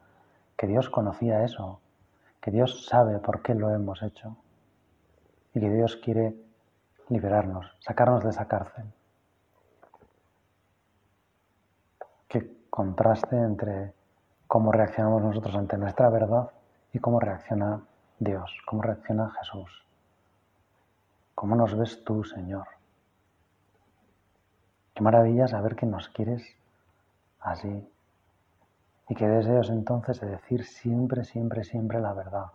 que 0.57 0.67
Dios 0.67 0.89
conocía 0.89 1.45
eso, 1.45 1.81
que 2.41 2.51
Dios 2.51 2.87
sabe 2.87 3.19
por 3.19 3.43
qué 3.43 3.55
lo 3.55 3.69
hemos 3.69 4.03
hecho 4.03 4.39
y 5.53 5.61
que 5.61 5.69
Dios 5.69 5.97
quiere 5.97 6.35
liberarnos, 7.11 7.77
sacarnos 7.81 8.25
de 8.25 8.31
esa 8.31 8.49
cárcel. 8.49 8.96
Contraste 12.77 13.35
entre 13.35 13.95
cómo 14.47 14.71
reaccionamos 14.71 15.23
nosotros 15.23 15.55
ante 15.55 15.79
nuestra 15.79 16.11
verdad 16.11 16.51
y 16.93 16.99
cómo 16.99 17.19
reacciona 17.19 17.81
Dios, 18.19 18.55
cómo 18.67 18.83
reacciona 18.83 19.31
Jesús. 19.31 19.87
¿Cómo 21.35 21.57
nos 21.57 21.75
ves 21.75 22.05
tú, 22.05 22.23
Señor? 22.23 22.67
Qué 24.93 25.03
maravilla 25.03 25.49
saber 25.49 25.75
que 25.75 25.87
nos 25.87 26.11
quieres 26.11 26.45
así 27.41 27.89
y 29.09 29.15
que 29.15 29.27
deseos 29.27 29.71
entonces 29.71 30.21
de 30.21 30.27
decir 30.27 30.63
siempre, 30.67 31.25
siempre, 31.25 31.65
siempre 31.65 31.99
la 31.99 32.13
verdad. 32.13 32.49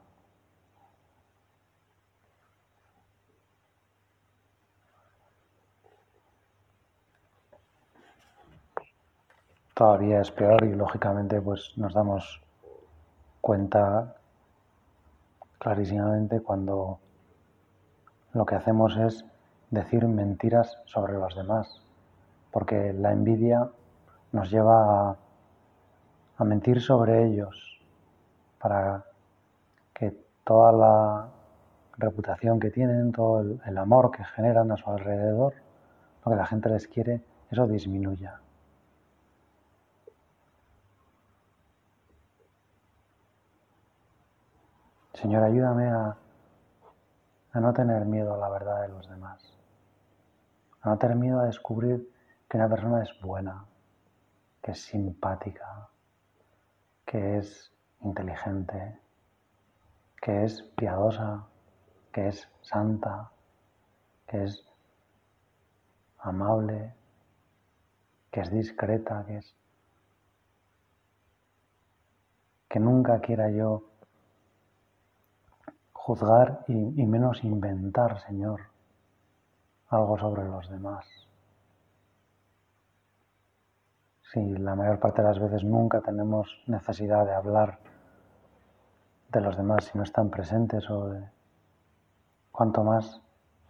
Todavía 9.81 10.21
es 10.21 10.29
peor 10.29 10.63
y 10.63 10.75
lógicamente 10.75 11.41
pues 11.41 11.73
nos 11.75 11.91
damos 11.95 12.39
cuenta 13.41 14.13
clarísimamente 15.57 16.39
cuando 16.39 16.99
lo 18.33 18.45
que 18.45 18.53
hacemos 18.53 18.95
es 18.97 19.25
decir 19.71 20.07
mentiras 20.07 20.77
sobre 20.85 21.13
los 21.13 21.35
demás, 21.35 21.81
porque 22.51 22.93
la 22.93 23.11
envidia 23.11 23.71
nos 24.33 24.51
lleva 24.51 25.17
a, 26.37 26.43
mentir 26.43 26.79
sobre 26.79 27.25
ellos 27.25 27.81
para 28.59 29.03
que 29.95 30.15
toda 30.43 30.71
la 30.73 31.27
reputación 31.97 32.59
que 32.59 32.69
tienen, 32.69 33.11
todo 33.11 33.39
el, 33.39 33.59
el 33.65 33.79
amor 33.79 34.11
que 34.11 34.23
generan 34.25 34.71
a 34.71 34.77
su 34.77 34.87
alrededor, 34.91 35.55
lo 36.23 36.31
que 36.33 36.37
la 36.37 36.45
gente 36.45 36.69
les 36.69 36.87
quiere, 36.87 37.23
eso 37.49 37.65
disminuya. 37.65 38.41
Señor, 45.21 45.43
ayúdame 45.43 45.87
a 45.87 46.17
a 47.53 47.59
no 47.59 47.73
tener 47.73 48.05
miedo 48.05 48.33
a 48.33 48.37
la 48.37 48.49
verdad 48.49 48.81
de 48.81 48.87
los 48.87 49.09
demás, 49.09 49.41
a 50.81 50.89
no 50.89 50.97
tener 50.97 51.17
miedo 51.17 51.39
a 51.39 51.45
descubrir 51.45 52.09
que 52.49 52.57
una 52.57 52.69
persona 52.69 53.03
es 53.03 53.09
buena, 53.21 53.65
que 54.61 54.71
es 54.71 54.81
simpática, 54.81 55.89
que 57.05 57.37
es 57.37 57.71
inteligente, 58.01 58.99
que 60.21 60.45
es 60.45 60.61
piadosa, 60.75 61.45
que 62.11 62.29
es 62.29 62.49
santa, 62.61 63.31
que 64.27 64.45
es 64.45 64.65
amable, 66.19 66.93
que 68.31 68.41
es 68.41 68.51
discreta, 68.51 69.25
que 69.25 69.37
es 69.37 69.55
que 72.69 72.79
nunca 72.79 73.19
quiera 73.19 73.49
yo 73.49 73.90
juzgar 76.03 76.65
y, 76.67 76.73
menos 77.05 77.43
inventar, 77.43 78.19
Señor, 78.21 78.61
algo 79.87 80.17
sobre 80.17 80.45
los 80.45 80.67
demás. 80.67 81.05
Si 84.31 84.39
la 84.57 84.75
mayor 84.75 84.99
parte 84.99 85.21
de 85.21 85.27
las 85.27 85.39
veces 85.39 85.63
nunca 85.63 86.01
tenemos 86.01 86.49
necesidad 86.65 87.25
de 87.25 87.35
hablar 87.35 87.77
de 89.29 89.41
los 89.41 89.55
demás 89.55 89.85
si 89.85 89.97
no 89.97 90.03
están 90.03 90.31
presentes 90.31 90.89
o 90.89 91.09
de 91.09 91.29
cuanto 92.51 92.83
más 92.83 93.21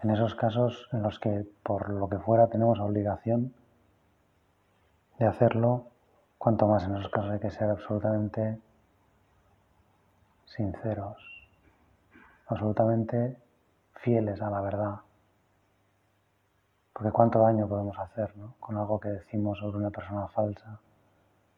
en 0.02 0.12
esos 0.12 0.34
casos 0.34 0.88
en 0.94 1.02
los 1.02 1.20
que 1.20 1.46
por 1.64 1.90
lo 1.90 2.08
que 2.08 2.18
fuera 2.18 2.48
tenemos 2.48 2.80
obligación 2.80 3.54
de 5.20 5.28
hacerlo, 5.28 5.88
cuanto 6.38 6.66
más 6.68 6.86
en 6.86 6.96
esos 6.96 7.12
casos 7.12 7.32
hay 7.32 7.40
que 7.40 7.52
ser 7.52 7.70
absolutamente 7.70 8.58
sinceros 10.46 11.41
absolutamente 12.52 13.38
fieles 13.96 14.42
a 14.42 14.50
la 14.50 14.62
verdad. 14.62 14.96
Porque 16.94 17.12
cuánto 17.12 17.40
daño 17.40 17.68
podemos 17.68 17.98
hacer 17.98 18.34
con 18.60 18.78
algo 18.78 19.00
que 19.00 19.10
decimos 19.10 19.60
sobre 19.60 19.78
una 19.78 19.90
persona 19.90 20.28
falsa. 20.28 20.80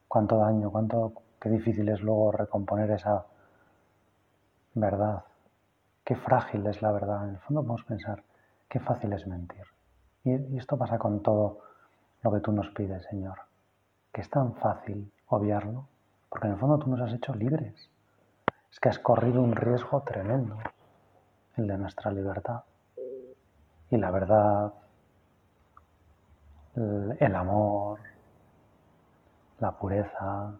Cuánto 0.08 0.38
daño, 0.38 0.72
cuánto, 0.72 1.14
qué 1.40 1.50
difícil 1.50 1.90
es 1.90 2.02
luego 2.02 2.32
recomponer 2.32 2.92
esa 2.92 3.26
verdad. 4.76 5.24
Qué 6.04 6.16
frágil 6.16 6.66
es 6.68 6.82
la 6.82 6.92
verdad. 6.92 7.28
En 7.28 7.36
el 7.36 7.40
fondo 7.40 7.62
podemos 7.62 7.84
pensar, 7.86 8.24
qué 8.70 8.80
fácil 8.80 9.14
es 9.14 9.26
mentir. 9.26 9.66
Y 10.24 10.58
esto 10.58 10.78
pasa 10.78 11.00
con 11.00 11.22
todo 11.22 11.60
lo 12.22 12.32
que 12.32 12.40
tú 12.40 12.52
nos 12.52 12.70
pides, 12.70 13.04
Señor. 13.10 13.40
Que 14.12 14.22
es 14.22 14.30
tan 14.30 14.54
fácil 14.56 15.12
obviarlo, 15.28 15.88
porque 16.30 16.48
en 16.48 16.54
el 16.54 16.60
fondo 16.60 16.78
tú 16.78 16.90
nos 16.90 17.02
has 17.02 17.14
hecho 17.14 17.34
libres. 17.34 17.90
Es 18.72 18.80
que 18.80 18.90
has 18.90 19.00
corrido 19.00 19.42
un 19.42 19.56
riesgo 19.56 20.02
tremendo 20.02 20.60
el 21.58 21.68
de 21.68 21.78
nuestra 21.78 22.12
libertad. 22.12 22.64
Y 23.90 23.98
la 23.98 24.12
verdad, 24.12 24.74
el 26.76 27.36
amor, 27.36 28.00
la 29.60 29.72
pureza, 29.72 30.54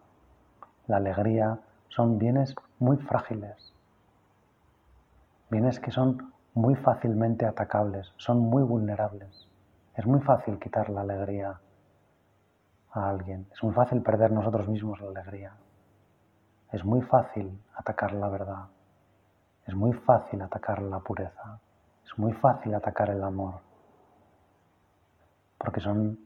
la 0.86 0.96
alegría, 0.96 1.58
son 1.88 2.18
bienes 2.18 2.54
muy 2.78 2.96
frágiles, 2.96 3.72
bienes 5.50 5.80
que 5.80 5.90
son 5.90 6.32
muy 6.54 6.76
fácilmente 6.76 7.46
atacables, 7.46 8.12
son 8.16 8.38
muy 8.38 8.62
vulnerables. 8.62 9.48
Es 9.96 10.06
muy 10.06 10.20
fácil 10.20 10.58
quitar 10.58 10.90
la 10.90 11.02
alegría 11.02 11.60
a 12.92 13.08
alguien, 13.08 13.46
es 13.52 13.62
muy 13.62 13.72
fácil 13.74 14.02
perder 14.02 14.30
nosotros 14.30 14.68
mismos 14.68 15.00
la 15.00 15.08
alegría, 15.08 15.52
es 16.72 16.84
muy 16.84 17.02
fácil 17.02 17.60
atacar 17.74 18.12
la 18.12 18.28
verdad. 18.28 18.73
Es 19.66 19.74
muy 19.74 19.92
fácil 19.92 20.42
atacar 20.42 20.82
la 20.82 21.00
pureza, 21.00 21.58
es 22.04 22.18
muy 22.18 22.32
fácil 22.32 22.74
atacar 22.74 23.10
el 23.10 23.22
amor, 23.22 23.60
porque 25.58 25.80
son 25.80 26.18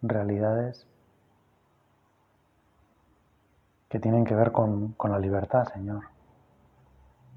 realidades 0.00 0.86
que 3.90 4.00
tienen 4.00 4.24
que 4.24 4.34
ver 4.34 4.52
con, 4.52 4.96
la 5.04 5.18
libertad, 5.18 5.64
Señor. 5.64 6.04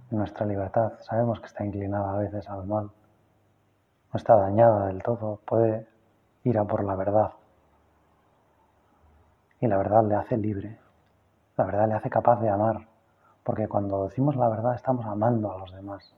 Nuestra 0.09 0.45
libertad 0.45 0.93
sabemos 1.01 1.41
que 1.41 1.47
está 1.47 1.65
inclinada 1.65 2.13
a 2.13 2.17
veces 2.17 2.49
al 2.49 2.65
mal, 2.65 2.85
no 2.85 4.17
está 4.17 4.37
dañada 4.37 4.87
del 4.87 5.03
todo, 5.03 5.41
puede 5.45 5.85
ir 6.45 6.57
a 6.57 6.63
por 6.63 6.85
la 6.85 6.95
verdad. 6.95 7.33
Y 9.59 9.67
la 9.67 9.75
verdad 9.75 10.05
le 10.05 10.15
hace 10.15 10.37
libre, 10.37 10.79
la 11.57 11.65
verdad 11.65 11.89
le 11.89 11.95
hace 11.95 12.09
capaz 12.09 12.39
de 12.39 12.49
amar, 12.49 12.87
porque 13.45 13.67
cuando 13.67 14.05
decimos 14.05 14.35
la 14.35 14.49
verdad 14.49 14.73
estamos 14.73 15.05
amando 15.05 15.53
a 15.53 15.59
los 15.59 15.71
demás. 15.71 16.11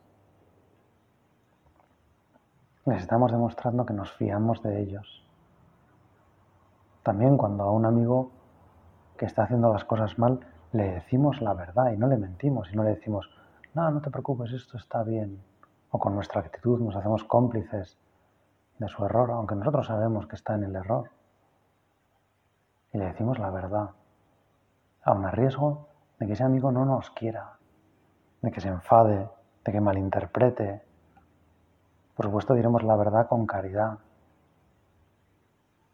Les 2.86 3.02
estamos 3.02 3.34
demostrando 3.34 3.86
que 3.86 3.94
nos 3.94 4.14
fiamos 4.14 4.64
de 4.64 4.82
ellos. 4.82 5.26
También 7.04 7.36
cuando 7.36 7.66
a 7.66 7.72
un 7.72 7.86
amigo 7.86 8.32
que 9.18 9.26
está 9.26 9.44
haciendo 9.44 9.74
las 9.74 9.84
cosas 9.84 10.18
mal 10.18 10.40
le 10.72 10.90
decimos 10.94 11.42
la 11.42 11.54
verdad 11.54 11.92
y 11.92 11.98
no 11.98 12.08
le 12.08 12.16
mentimos 12.16 12.72
y 12.72 12.78
no 12.78 12.84
le 12.84 12.92
decimos, 12.92 13.30
no, 13.74 13.92
no 13.92 14.00
te 14.02 14.10
preocupes, 14.10 14.54
esto 14.54 14.78
está 14.78 15.04
bien. 15.04 15.44
O 15.92 16.00
con 16.00 16.16
nuestra 16.16 16.40
actitud 16.40 16.80
nos 16.80 16.96
hacemos 16.96 17.26
cómplices 17.26 17.98
de 18.80 18.88
su 18.88 19.04
error, 19.04 19.32
aunque 19.32 19.56
nosotros 19.56 19.88
sabemos 19.88 20.28
que 20.28 20.38
está 20.38 20.56
en 20.56 20.64
el 20.64 20.76
error. 20.78 21.10
Y 22.94 23.00
le 23.00 23.06
decimos 23.06 23.38
la 23.38 23.50
verdad, 23.50 23.90
aun 25.04 25.26
a 25.26 25.32
riesgo 25.32 25.87
de 26.20 26.26
que 26.26 26.34
ese 26.34 26.44
amigo 26.44 26.72
no 26.72 26.86
nos 26.86 27.10
quiera, 27.12 27.58
de 28.42 28.52
que 28.52 28.62
se 28.62 28.70
enfade, 28.70 29.30
de 29.64 29.72
que 29.72 29.82
malinterprete. 29.82 30.82
Por 32.16 32.26
supuesto 32.26 32.54
diremos 32.54 32.84
la 32.84 32.96
verdad 32.96 33.28
con 33.28 33.46
caridad, 33.46 34.00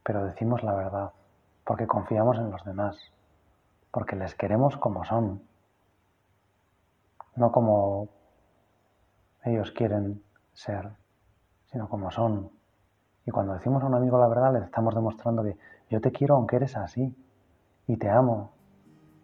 pero 0.04 0.26
decimos 0.26 0.64
la 0.64 0.74
verdad 0.74 1.12
porque 1.64 1.88
confiamos 1.88 2.38
en 2.38 2.52
los 2.52 2.64
demás, 2.64 3.12
porque 3.92 4.16
les 4.16 4.36
queremos 4.36 4.78
como 4.78 5.06
son, 5.06 5.42
no 7.36 7.52
como 7.52 8.10
ellos 9.44 9.72
quieren 9.72 10.24
ser, 10.54 10.90
sino 11.66 11.88
como 11.90 12.12
son. 12.12 12.52
Y 13.26 13.32
cuando 13.32 13.54
decimos 13.54 13.84
a 13.84 13.88
un 13.88 13.96
amigo 13.96 14.18
la 14.20 14.28
verdad, 14.28 14.54
le 14.54 14.66
estamos 14.66 14.94
demostrando 14.94 15.44
que 15.44 15.58
yo 15.90 16.02
te 16.02 16.12
quiero 16.12 16.36
aunque 16.36 16.58
eres 16.58 16.76
así, 16.76 17.16
y 17.88 17.98
te 17.98 18.10
amo, 18.10 18.52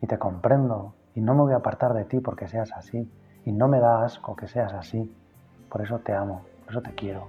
y 0.01 0.07
te 0.07 0.17
comprendo 0.17 0.93
y 1.15 1.21
no 1.21 1.33
me 1.33 1.41
voy 1.41 1.53
a 1.53 1.57
apartar 1.57 1.93
de 1.93 2.05
ti 2.05 2.19
porque 2.19 2.47
seas 2.47 2.71
así 2.73 3.11
y 3.45 3.51
no 3.51 3.67
me 3.67 3.79
da 3.79 4.03
asco 4.03 4.35
que 4.35 4.47
seas 4.47 4.73
así. 4.73 5.13
Por 5.69 5.81
eso 5.81 5.99
te 5.99 6.13
amo, 6.13 6.45
por 6.65 6.73
eso 6.73 6.81
te 6.81 6.93
quiero, 6.95 7.27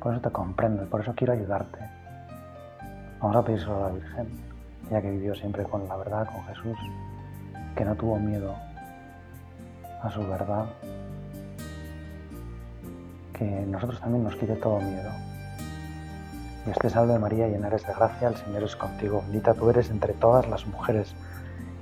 por 0.00 0.12
eso 0.12 0.22
te 0.22 0.30
comprendo 0.30 0.82
y 0.82 0.86
por 0.86 1.00
eso 1.00 1.14
quiero 1.14 1.32
ayudarte. 1.32 1.78
Vamos 3.20 3.36
a 3.36 3.44
pedírselo 3.44 3.76
a 3.84 3.88
la 3.88 3.94
Virgen, 3.94 4.28
ella 4.88 5.02
que 5.02 5.10
vivió 5.10 5.34
siempre 5.34 5.64
con 5.64 5.88
la 5.88 5.96
verdad, 5.96 6.26
con 6.26 6.42
Jesús, 6.44 6.78
que 7.74 7.84
no 7.84 7.94
tuvo 7.96 8.18
miedo 8.18 8.54
a 10.02 10.10
su 10.10 10.20
verdad, 10.20 10.66
que 13.32 13.44
nosotros 13.44 14.00
también 14.00 14.24
nos 14.24 14.36
quite 14.36 14.54
todo 14.56 14.80
miedo. 14.80 15.10
Y 16.66 16.70
este 16.70 16.90
salve 16.90 17.18
María, 17.18 17.48
llena 17.48 17.68
eres 17.68 17.86
de 17.86 17.94
gracia, 17.94 18.28
el 18.28 18.36
Señor 18.36 18.62
es 18.62 18.76
contigo, 18.76 19.22
bendita 19.22 19.54
tú 19.54 19.70
eres 19.70 19.90
entre 19.90 20.12
todas 20.14 20.48
las 20.48 20.66
mujeres 20.66 21.14